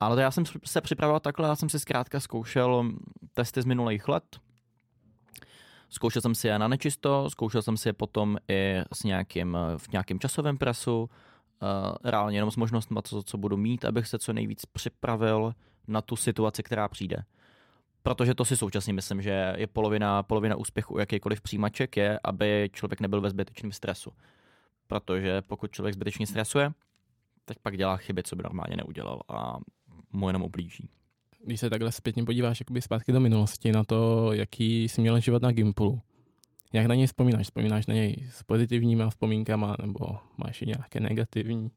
Ale 0.00 0.16
to 0.16 0.20
já 0.20 0.30
jsem 0.30 0.44
se 0.64 0.80
připravoval 0.80 1.20
takhle, 1.20 1.48
já 1.48 1.56
jsem 1.56 1.68
si 1.68 1.80
zkrátka 1.80 2.20
zkoušel 2.20 2.92
testy 3.34 3.62
z 3.62 3.64
minulých 3.64 4.08
let, 4.08 4.40
Zkoušel 5.88 6.22
jsem 6.22 6.34
si 6.34 6.48
je 6.48 6.58
na 6.58 6.68
nečisto, 6.68 7.30
zkoušel 7.30 7.62
jsem 7.62 7.76
si 7.76 7.88
je 7.88 7.92
potom 7.92 8.36
i 8.48 8.76
s 8.92 9.04
nějakým, 9.04 9.58
v 9.76 9.88
nějakém 9.88 10.18
časovém 10.18 10.58
presu, 10.58 11.00
uh, 11.02 11.08
reálně 12.04 12.38
jenom 12.38 12.50
s 12.50 12.56
možnostmi, 12.56 12.98
co, 13.04 13.22
co 13.22 13.38
budu 13.38 13.56
mít, 13.56 13.84
abych 13.84 14.06
se 14.06 14.18
co 14.18 14.32
nejvíc 14.32 14.66
připravil 14.66 15.54
na 15.88 16.02
tu 16.02 16.16
situaci, 16.16 16.62
která 16.62 16.88
přijde. 16.88 17.24
Protože 18.02 18.34
to 18.34 18.44
si 18.44 18.56
současně 18.56 18.92
myslím, 18.92 19.22
že 19.22 19.54
je 19.56 19.66
polovina, 19.66 20.22
polovina 20.22 20.56
úspěchu 20.56 20.98
jakýkoliv 20.98 21.40
přijímaček 21.40 21.96
je, 21.96 22.20
aby 22.24 22.70
člověk 22.72 23.00
nebyl 23.00 23.20
ve 23.20 23.30
zbytečném 23.30 23.72
stresu. 23.72 24.12
Protože 24.86 25.42
pokud 25.42 25.70
člověk 25.70 25.94
zbytečně 25.94 26.26
stresuje, 26.26 26.72
tak 27.44 27.58
pak 27.58 27.76
dělá 27.76 27.96
chyby, 27.96 28.22
co 28.22 28.36
by 28.36 28.42
normálně 28.42 28.76
neudělal 28.76 29.20
a 29.28 29.58
mu 30.12 30.28
jenom 30.28 30.42
ublíží 30.42 30.90
když 31.46 31.60
se 31.60 31.70
takhle 31.70 31.92
zpětně 31.92 32.24
podíváš 32.24 32.60
jakoby 32.60 32.82
zpátky 32.82 33.12
do 33.12 33.20
minulosti 33.20 33.72
na 33.72 33.84
to, 33.84 34.32
jaký 34.32 34.84
jsi 34.84 35.00
měl 35.00 35.20
život 35.20 35.42
na 35.42 35.52
Gimplu, 35.52 36.00
jak 36.72 36.86
na 36.86 36.94
něj 36.94 37.06
vzpomínáš? 37.06 37.46
Vzpomínáš 37.46 37.86
na 37.86 37.94
něj 37.94 38.28
s 38.32 38.42
pozitivníma 38.42 39.10
vzpomínkama 39.10 39.76
nebo 39.80 40.18
máš 40.36 40.62
i 40.62 40.66
nějaké 40.66 41.00
negativní? 41.00 41.70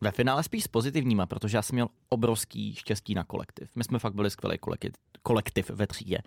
Ve 0.00 0.10
finále 0.10 0.42
spíš 0.42 0.64
s 0.64 0.68
pozitivníma, 0.68 1.26
protože 1.26 1.56
já 1.56 1.62
jsem 1.62 1.76
měl 1.76 1.88
obrovský 2.08 2.74
štěstí 2.74 3.14
na 3.14 3.24
kolektiv. 3.24 3.70
My 3.74 3.84
jsme 3.84 3.98
fakt 3.98 4.14
byli 4.14 4.30
skvělý 4.30 4.58
kolektiv, 4.58 4.92
kolektiv 5.22 5.70
ve 5.70 5.86
třídě. 5.86 6.18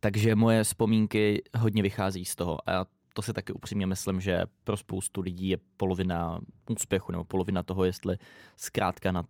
Takže 0.00 0.34
moje 0.34 0.64
vzpomínky 0.64 1.42
hodně 1.58 1.82
vychází 1.82 2.24
z 2.24 2.36
toho. 2.36 2.70
A 2.70 2.86
to 3.14 3.22
si 3.22 3.32
taky 3.32 3.52
upřímně 3.52 3.86
myslím, 3.86 4.20
že 4.20 4.42
pro 4.64 4.76
spoustu 4.76 5.20
lidí 5.20 5.48
je 5.48 5.58
polovina 5.76 6.40
úspěchu 6.70 7.12
nebo 7.12 7.24
polovina 7.24 7.62
toho, 7.62 7.84
jestli 7.84 8.16
zkrátka 8.56 9.12
na 9.12 9.24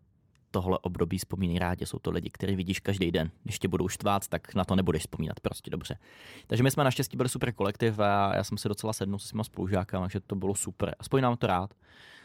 tohle 0.51 0.79
období 0.79 1.19
vzpomínají 1.19 1.59
rádi. 1.59 1.87
Jsou 1.87 1.99
to 1.99 2.11
lidi, 2.11 2.31
které 2.31 2.57
vidíš 2.57 2.81
každý 2.81 3.13
den. 3.13 3.31
Když 3.45 3.59
tě 3.59 3.69
budou 3.69 3.89
štvát, 3.89 4.29
tak 4.29 4.55
na 4.55 4.65
to 4.65 4.77
nebudeš 4.77 5.03
vzpomínat 5.03 5.41
prostě 5.41 5.71
dobře. 5.71 5.99
Takže 6.47 6.63
my 6.63 6.71
jsme 6.71 6.85
naštěstí 6.85 7.17
byli 7.17 7.29
super 7.29 7.53
kolektiv 7.53 7.99
a 7.99 8.37
já 8.37 8.45
jsem 8.45 8.59
si 8.59 8.69
docela 8.69 8.93
sednul 8.93 9.19
se 9.19 9.29
svýma 9.29 9.45
spolužákama, 9.45 10.05
takže 10.05 10.21
to 10.21 10.37
bylo 10.37 10.55
super. 10.55 10.95
Aspoň 10.99 11.23
nám 11.23 11.37
to 11.37 11.47
rád. 11.47 11.75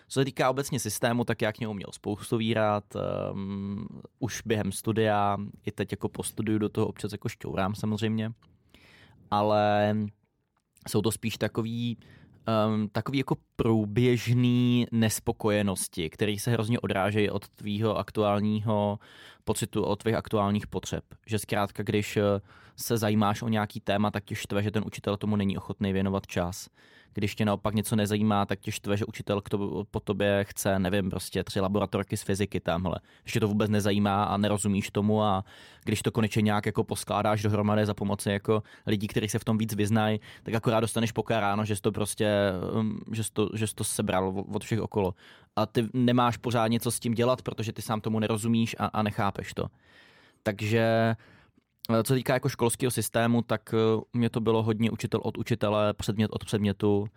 Co 0.08 0.20
se 0.20 0.26
týká 0.26 0.50
obecně 0.50 0.80
systému, 0.80 1.24
tak 1.24 1.42
já 1.42 1.52
k 1.52 1.60
němu 1.60 1.74
měl 1.74 1.90
spoustu 1.92 2.38
výrad. 2.38 2.84
Um, 3.34 3.88
už 4.20 4.42
během 4.46 4.72
studia, 4.72 5.38
i 5.66 5.72
teď 5.72 5.92
jako 5.92 6.10
po 6.10 6.24
studiu 6.24 6.58
do 6.58 6.70
toho 6.70 6.88
občas 6.88 7.12
jako 7.12 7.30
šťourám 7.30 7.76
samozřejmě. 7.76 8.32
Ale 9.32 9.96
jsou 10.90 11.02
to 11.02 11.12
spíš 11.12 11.38
takový 11.38 11.98
um, 12.48 12.90
takový 12.92 13.18
jako 13.18 13.36
průběžný 13.56 14.88
nespokojenosti, 14.92 16.10
které 16.10 16.36
se 16.40 16.52
hrozně 16.52 16.80
odrážejí 16.80 17.30
od 17.30 17.50
tvýho 17.50 17.98
aktuálního 17.98 19.00
pocitu, 19.44 19.84
od 19.84 19.96
tvých 20.04 20.16
aktuálních 20.16 20.68
potřeb. 20.68 21.04
Že 21.26 21.40
zkrátka, 21.40 21.84
když 21.84 22.18
eh, 22.18 22.24
se 22.76 22.98
zajímáš 22.98 23.42
o 23.42 23.50
nějaký 23.50 23.80
téma, 23.80 24.12
tak 24.12 24.24
tě 24.26 24.36
štve, 24.36 24.64
že 24.64 24.72
ten 24.72 24.84
učitel 24.86 25.18
tomu 25.18 25.36
není 25.36 25.58
ochotný 25.58 25.94
věnovat 25.94 26.28
čas 26.28 26.70
když 27.14 27.36
tě 27.36 27.46
naopak 27.46 27.76
něco 27.76 27.96
nezajímá, 27.96 28.46
tak 28.46 28.60
tě 28.60 28.72
štve, 28.72 28.98
že 28.98 29.06
učitel 29.06 29.42
k 29.42 29.50
to, 29.50 29.84
po 29.92 30.00
tobě 30.00 30.46
chce, 30.50 30.80
nevím, 30.80 31.10
prostě 31.10 31.44
tři 31.44 31.60
laboratorky 31.60 32.18
z 32.18 32.24
fyziky 32.24 32.60
tamhle. 32.60 32.96
Ještě 33.24 33.40
to 33.40 33.48
vůbec 33.48 33.70
nezajímá 33.70 34.24
a 34.24 34.38
nerozumíš 34.38 34.92
tomu 34.92 35.24
a 35.24 35.44
když 35.84 36.02
to 36.02 36.12
konečně 36.12 36.42
nějak 36.42 36.66
jako 36.66 36.84
poskládáš 36.84 37.42
dohromady 37.42 37.86
za 37.86 37.94
pomoci 37.94 38.30
jako 38.30 38.64
lidí, 38.86 39.08
kteří 39.08 39.30
se 39.30 39.40
v 39.40 39.46
tom 39.46 39.58
víc 39.58 39.76
vyznají, 39.76 40.20
tak 40.44 40.54
akorát 40.54 40.80
dostaneš 40.80 41.12
pokáráno, 41.12 41.66
že 41.66 41.76
jsi 41.76 41.82
to 41.82 41.92
prostě, 41.92 42.52
um, 42.80 43.00
že 43.12 43.24
jsi 43.24 43.30
to, 43.34 43.50
že 43.54 43.68
jsi 43.68 43.76
to 43.76 43.84
sebral 43.84 44.44
od 44.54 44.64
všech 44.64 44.82
okolo. 44.82 45.14
A 45.56 45.66
ty 45.66 45.88
nemáš 45.94 46.38
pořád 46.38 46.68
něco 46.68 46.92
s 46.92 47.00
tím 47.00 47.14
dělat, 47.14 47.42
protože 47.42 47.74
ty 47.74 47.82
sám 47.82 48.02
tomu 48.02 48.20
nerozumíš 48.20 48.76
a, 48.80 48.86
a 48.86 49.04
nechápeš 49.04 49.54
to. 49.54 49.68
Takže 50.44 51.16
co 52.04 52.14
týká 52.14 52.34
jako 52.34 52.50
školského 52.50 52.92
systému, 52.92 53.42
tak 53.42 53.74
eh, 53.74 54.02
mě 54.14 54.30
to 54.30 54.40
bylo 54.40 54.64
hodně 54.64 54.92
učitel 54.92 55.20
od 55.24 55.38
učitele, 55.38 55.94
předmět 55.94 56.32
od 56.32 56.46
předmětu. 56.46 57.08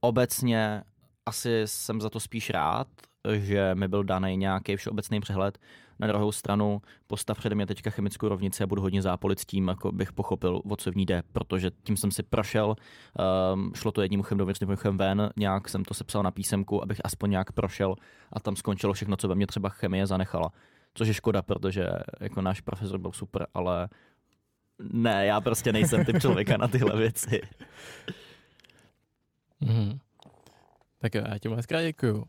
Obecně 0.00 0.82
asi 1.26 1.62
jsem 1.64 2.00
za 2.00 2.10
to 2.10 2.20
spíš 2.20 2.50
rád, 2.50 2.88
že 3.32 3.74
mi 3.74 3.88
byl 3.88 4.04
daný 4.04 4.36
nějaký 4.36 4.76
všeobecný 4.76 5.20
přehled. 5.20 5.58
Na 5.98 6.06
druhou 6.06 6.32
stranu 6.32 6.82
postav 7.06 7.38
přede 7.38 7.54
mě 7.54 7.66
teďka 7.66 7.90
chemickou 7.90 8.28
rovnici 8.28 8.62
a 8.62 8.66
budu 8.66 8.82
hodně 8.82 9.02
zápolit 9.02 9.38
s 9.38 9.46
tím, 9.46 9.68
jako 9.68 9.92
bych 9.92 10.12
pochopil, 10.12 10.62
o 10.70 10.76
co 10.76 10.92
v 10.92 10.96
ní 10.96 11.06
jde, 11.06 11.22
protože 11.32 11.70
tím 11.82 11.96
jsem 11.96 12.10
si 12.10 12.22
prošel, 12.22 12.76
um, 13.54 13.72
šlo 13.74 13.92
to 13.92 14.02
jedním 14.02 14.20
uchem 14.20 14.38
dovnitř, 14.38 14.60
druhým 14.60 14.74
uchem 14.74 14.98
ven, 14.98 15.30
nějak 15.36 15.68
jsem 15.68 15.84
to 15.84 15.94
sepsal 15.94 16.22
na 16.22 16.30
písemku, 16.30 16.82
abych 16.82 17.00
aspoň 17.04 17.30
nějak 17.30 17.52
prošel 17.52 17.94
a 18.32 18.40
tam 18.40 18.56
skončilo 18.56 18.92
všechno, 18.92 19.16
co 19.16 19.28
ve 19.28 19.34
mně 19.34 19.46
třeba 19.46 19.68
chemie 19.68 20.06
zanechala. 20.06 20.52
Což 20.94 21.08
je 21.08 21.14
škoda, 21.14 21.42
protože 21.42 21.88
jako 22.20 22.42
náš 22.42 22.60
profesor 22.60 22.98
byl 22.98 23.12
super, 23.12 23.46
ale 23.54 23.88
ne, 24.92 25.26
já 25.26 25.40
prostě 25.40 25.72
nejsem 25.72 26.04
typ 26.04 26.18
člověka 26.20 26.56
na 26.56 26.68
tyhle 26.68 26.96
věci. 26.96 27.40
Mm-hmm. 29.62 29.98
Tak 30.98 31.14
jo, 31.14 31.22
já 31.28 31.38
ti 31.38 31.48
moc 31.48 31.66
krát 31.66 31.82
děkuju. 31.82 32.24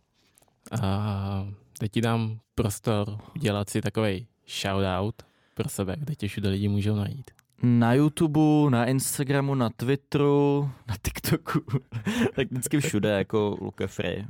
A 0.82 1.48
teď 1.80 1.92
ti 1.92 2.02
dám 2.02 2.40
prostor 2.56 3.18
udělat 3.36 3.70
si 3.70 3.82
takový 3.82 4.28
shoutout 4.48 5.16
pro 5.54 5.70
sebe, 5.70 5.96
kde 6.00 6.16
tě 6.16 6.28
všude 6.28 6.50
lidi 6.50 6.68
můžou 6.68 6.96
najít. 6.96 7.32
Na 7.64 7.94
YouTube, 7.94 8.70
na 8.70 8.86
Instagramu, 8.86 9.56
na 9.56 9.70
Twitteru, 9.70 10.72
na 10.88 10.96
TikToku, 11.04 11.60
tak 12.36 12.52
vždycky 12.52 12.80
všude 12.80 13.10
jako 13.10 13.58
Lukefree. 13.62 14.26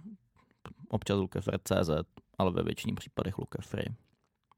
Občas 0.87 1.17
Lukefree.cz, 1.17 1.89
ale 2.37 2.51
ve 2.51 2.63
většině 2.63 2.93
případech 2.95 3.37
Lukefree. 3.37 3.85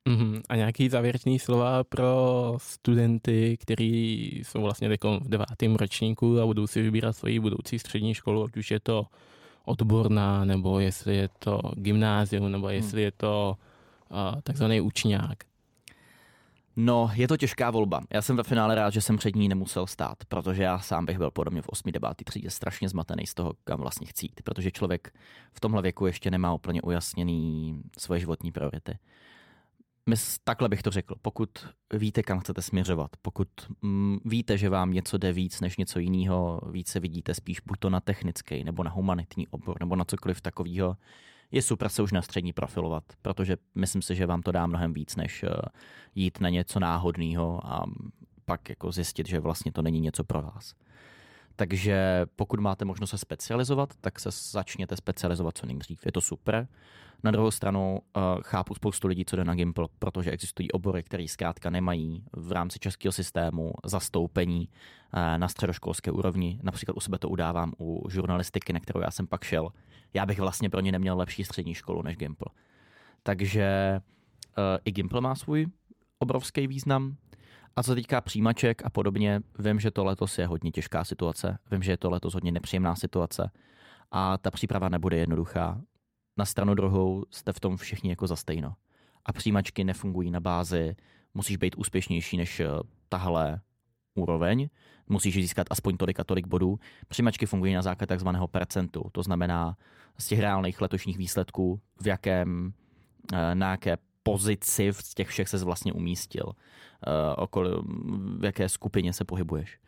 Mm-hmm. 0.10 0.42
A 0.50 0.56
nějaký 0.56 0.90
závěrečný 0.90 1.40
slova 1.40 1.84
pro 1.84 2.54
studenty, 2.58 3.58
kteří 3.58 4.42
jsou 4.46 4.62
vlastně 4.62 4.98
v 5.22 5.30
devátém 5.30 5.76
ročníku 5.76 6.40
a 6.42 6.46
budou 6.46 6.68
si 6.68 6.82
vybírat 6.82 7.14
svoji 7.14 7.40
budoucí 7.40 7.80
střední 7.80 8.14
školu, 8.14 8.44
ať 8.44 8.58
už 8.58 8.72
je 8.72 8.80
to 8.80 9.06
odborná, 9.66 10.46
nebo 10.46 10.80
jestli 10.80 11.16
je 11.16 11.30
to 11.40 11.62
gymnázium, 11.76 12.52
nebo 12.52 12.68
hmm. 12.68 12.76
jestli 12.76 13.02
je 13.02 13.12
to 13.12 13.58
uh, 14.12 14.42
takzvaný 14.42 14.82
učňák. 14.82 15.38
No, 16.76 17.12
je 17.14 17.28
to 17.28 17.38
těžká 17.38 17.72
volba. 17.72 18.02
Já 18.14 18.22
jsem 18.22 18.36
ve 18.38 18.44
finále 18.44 18.76
rád, 18.76 18.90
že 18.90 19.02
jsem 19.02 19.18
před 19.18 19.36
ní 19.36 19.50
nemusel 19.50 19.88
stát, 19.88 20.18
protože 20.28 20.64
já 20.64 20.80
sám 20.80 21.06
bych 21.06 21.18
byl 21.18 21.32
podobně 21.32 21.62
v 21.62 21.70
8. 21.70 21.92
9. 21.92 22.10
třídě 22.26 22.50
strašně 22.50 22.90
zmatený 22.90 23.28
z 23.28 23.34
toho, 23.34 23.54
kam 23.64 23.80
vlastně 23.80 24.08
chci 24.08 24.26
jít, 24.26 24.42
protože 24.44 24.72
člověk 24.72 25.14
v 25.54 25.60
tomhle 25.60 25.82
věku 25.82 26.06
ještě 26.06 26.32
nemá 26.32 26.54
úplně 26.54 26.82
ujasněný 26.82 27.82
svoje 27.98 28.20
životní 28.20 28.52
priority 28.52 28.98
takhle 30.44 30.70
bych 30.70 30.84
to 30.84 30.92
řekl. 30.92 31.16
Pokud 31.22 31.50
víte, 31.94 32.24
kam 32.24 32.40
chcete 32.40 32.62
směřovat, 32.62 33.12
pokud 33.22 33.48
mm, 33.82 34.18
víte, 34.26 34.58
že 34.58 34.70
vám 34.70 34.92
něco 34.92 35.18
jde 35.18 35.34
víc 35.34 35.62
než 35.62 35.78
něco 35.78 36.00
jiného, 36.00 36.62
více 36.72 37.00
vidíte 37.00 37.34
spíš 37.34 37.60
buď 37.60 37.80
to 37.80 37.90
na 37.90 38.00
technický, 38.00 38.64
nebo 38.64 38.84
na 38.84 38.92
humanitní 38.92 39.48
obor, 39.48 39.78
nebo 39.80 39.96
na 39.96 40.06
cokoliv 40.06 40.42
takového, 40.42 40.98
je 41.52 41.62
super 41.62 41.90
se 41.90 42.02
už 42.02 42.12
na 42.12 42.22
střední 42.22 42.54
profilovat, 42.54 43.04
protože 43.22 43.58
myslím 43.76 44.02
si, 44.02 44.16
že 44.16 44.26
vám 44.26 44.42
to 44.42 44.52
dá 44.52 44.68
mnohem 44.68 44.94
víc, 44.94 45.16
než 45.16 45.44
uh, 45.44 45.50
jít 46.16 46.40
na 46.40 46.50
něco 46.50 46.80
náhodného 46.80 47.68
a 47.68 47.84
pak 48.46 48.70
jako 48.70 48.92
zjistit, 48.92 49.28
že 49.28 49.40
vlastně 49.40 49.72
to 49.72 49.82
není 49.82 50.00
něco 50.00 50.24
pro 50.24 50.42
vás. 50.42 50.74
Takže 51.56 52.26
pokud 52.36 52.60
máte 52.60 52.86
možnost 52.86 53.10
se 53.10 53.18
specializovat, 53.18 53.94
tak 54.02 54.20
se 54.20 54.30
začněte 54.32 54.96
specializovat 54.96 55.58
co 55.58 55.66
nejdřív. 55.66 56.06
Je 56.06 56.12
to 56.12 56.22
super. 56.22 56.68
Na 57.24 57.32
druhou 57.32 57.52
stranu 57.52 58.00
uh, 58.16 58.22
chápu 58.42 58.76
spoustu 58.76 59.08
lidí, 59.08 59.26
co 59.26 59.36
jde 59.36 59.44
na 59.44 59.56
Gimple, 59.56 59.88
protože 60.00 60.32
existují 60.32 60.72
obory, 60.72 61.04
které 61.04 61.28
zkrátka 61.28 61.70
nemají 61.70 62.24
v 62.34 62.52
rámci 62.52 62.80
českého 62.80 63.12
systému 63.12 63.74
zastoupení 63.86 64.70
uh, 64.70 65.38
na 65.38 65.48
středoškolské 65.48 66.12
úrovni. 66.12 66.60
Například 66.64 66.98
u 66.98 67.00
sebe 67.00 67.20
to 67.20 67.30
udávám 67.30 67.74
u 67.80 68.10
žurnalistiky, 68.10 68.74
na 68.74 68.80
kterou 68.80 69.02
já 69.02 69.12
jsem 69.12 69.28
pak 69.28 69.44
šel. 69.44 69.70
Já 70.14 70.26
bych 70.26 70.40
vlastně 70.40 70.70
pro 70.70 70.80
ně 70.80 70.92
neměl 70.92 71.18
lepší 71.18 71.44
střední 71.44 71.74
školu 71.74 72.02
než 72.02 72.18
Gimple. 72.18 72.48
Takže 73.24 74.00
uh, 74.58 74.64
i 74.86 74.92
Gimple 74.92 75.22
má 75.22 75.36
svůj 75.36 75.68
obrovský 76.20 76.68
význam. 76.68 77.16
A 77.76 77.84
co 77.84 77.96
týká 77.96 78.22
přijímaček 78.22 78.86
a 78.86 78.90
podobně, 78.90 79.42
vím, 79.60 79.80
že 79.80 79.92
to 79.92 80.04
letos 80.04 80.38
je 80.38 80.48
hodně 80.48 80.72
těžká 80.72 81.04
situace. 81.04 81.58
Vím, 81.72 81.84
že 81.84 81.92
je 81.92 81.98
to 81.98 82.10
letos 82.10 82.34
hodně 82.34 82.52
nepříjemná 82.52 82.96
situace. 82.96 83.52
A 84.12 84.38
ta 84.38 84.52
příprava 84.52 84.90
nebude 84.90 85.18
jednoduchá 85.18 85.82
na 86.38 86.46
stranu 86.46 86.76
druhou 86.76 87.26
jste 87.32 87.54
v 87.54 87.60
tom 87.60 87.78
všichni 87.78 88.10
jako 88.10 88.28
za 88.28 88.36
stejno. 88.36 88.76
A 89.26 89.34
přijímačky 89.34 89.84
nefungují 89.84 90.32
na 90.32 90.40
bázi, 90.40 90.96
musíš 91.34 91.58
být 91.58 91.76
úspěšnější 91.78 92.38
než 92.38 92.60
eh, 92.60 92.68
tahle 93.10 93.62
úroveň, 94.16 94.70
musíš 95.10 95.36
získat 95.36 95.68
aspoň 95.70 95.98
tolik 95.98 96.20
a 96.20 96.24
tolik 96.24 96.48
bodů. 96.48 96.80
Přijímačky 97.08 97.46
fungují 97.46 97.74
na 97.74 97.82
základě 97.82 98.08
takzvaného 98.08 98.48
percentu, 98.48 99.04
to 99.12 99.24
znamená 99.24 99.78
z 100.18 100.28
těch 100.28 100.40
reálných 100.40 100.82
letošních 100.82 101.18
výsledků, 101.18 101.82
v 102.02 102.08
jakém, 102.08 102.74
eh, 103.34 103.56
na 103.56 103.72
jaké 103.72 103.98
pozici 104.24 104.94
z 104.94 105.14
těch 105.14 105.28
všech 105.28 105.50
se 105.50 105.66
vlastně 105.66 105.94
umístil, 105.94 106.52
eh, 107.08 107.36
okolo, 107.36 107.84
v 108.40 108.46
jaké 108.46 108.70
skupině 108.70 109.14
se 109.14 109.26
pohybuješ 109.26 109.80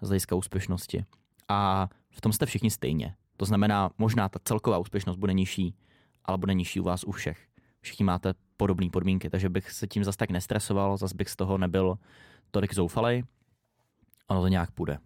z 0.00 0.08
hlediska 0.08 0.36
úspěšnosti. 0.36 1.04
A 1.48 1.88
v 2.10 2.20
tom 2.20 2.32
jste 2.32 2.46
všichni 2.46 2.70
stejně. 2.70 3.14
To 3.36 3.44
znamená, 3.44 3.90
možná 3.98 4.28
ta 4.28 4.38
celková 4.44 4.78
úspěšnost 4.78 5.16
bude 5.16 5.32
nižší, 5.32 5.74
ale 6.24 6.38
bude 6.38 6.54
nižší 6.54 6.80
u 6.80 6.84
vás 6.84 7.04
u 7.04 7.12
všech. 7.12 7.46
Všichni 7.80 8.04
máte 8.04 8.34
podobné 8.56 8.90
podmínky, 8.90 9.30
takže 9.30 9.48
bych 9.48 9.70
se 9.70 9.86
tím 9.86 10.04
zase 10.04 10.18
tak 10.18 10.30
nestresoval, 10.30 10.96
zase 10.96 11.14
bych 11.14 11.28
z 11.28 11.36
toho 11.36 11.58
nebyl 11.58 11.98
tolik 12.50 12.74
zoufalej. 12.74 13.24
Ono 14.28 14.40
to 14.40 14.48
nějak 14.48 14.70
půjde. 14.70 14.98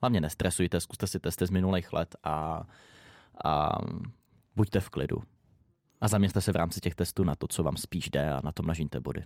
Hlavně 0.00 0.20
nestresujte, 0.20 0.80
zkuste 0.80 1.06
si 1.06 1.20
testy 1.20 1.46
z 1.46 1.50
minulých 1.50 1.92
let 1.92 2.16
a, 2.24 2.62
a 3.44 3.78
buďte 4.56 4.80
v 4.80 4.90
klidu. 4.90 5.22
A 6.04 6.08
zaměřte 6.08 6.40
se 6.40 6.52
v 6.52 6.56
rámci 6.56 6.80
těch 6.80 6.94
testů 6.94 7.24
na 7.24 7.34
to, 7.34 7.48
co 7.48 7.62
vám 7.62 7.76
spíš 7.76 8.10
jde 8.10 8.32
a 8.32 8.40
na 8.44 8.52
tom 8.52 8.66
nažíňte 8.66 9.00
body. 9.00 9.24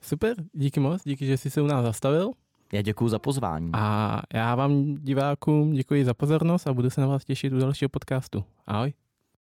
Super, 0.00 0.36
díky 0.52 0.80
moc, 0.80 1.02
díky, 1.04 1.26
že 1.26 1.38
jsi 1.38 1.50
se 1.50 1.62
u 1.62 1.66
nás 1.66 1.84
zastavil. 1.84 2.30
Já 2.72 2.82
děkuji 2.82 3.08
za 3.08 3.18
pozvání. 3.18 3.70
A 3.72 4.22
já 4.34 4.54
vám 4.54 4.94
divákům 4.94 5.72
děkuji 5.72 6.04
za 6.04 6.14
pozornost 6.14 6.66
a 6.66 6.72
budu 6.72 6.90
se 6.90 7.00
na 7.00 7.06
vás 7.06 7.24
těšit 7.24 7.52
u 7.52 7.58
dalšího 7.58 7.88
podcastu. 7.88 8.44
Ahoj. 8.66 8.92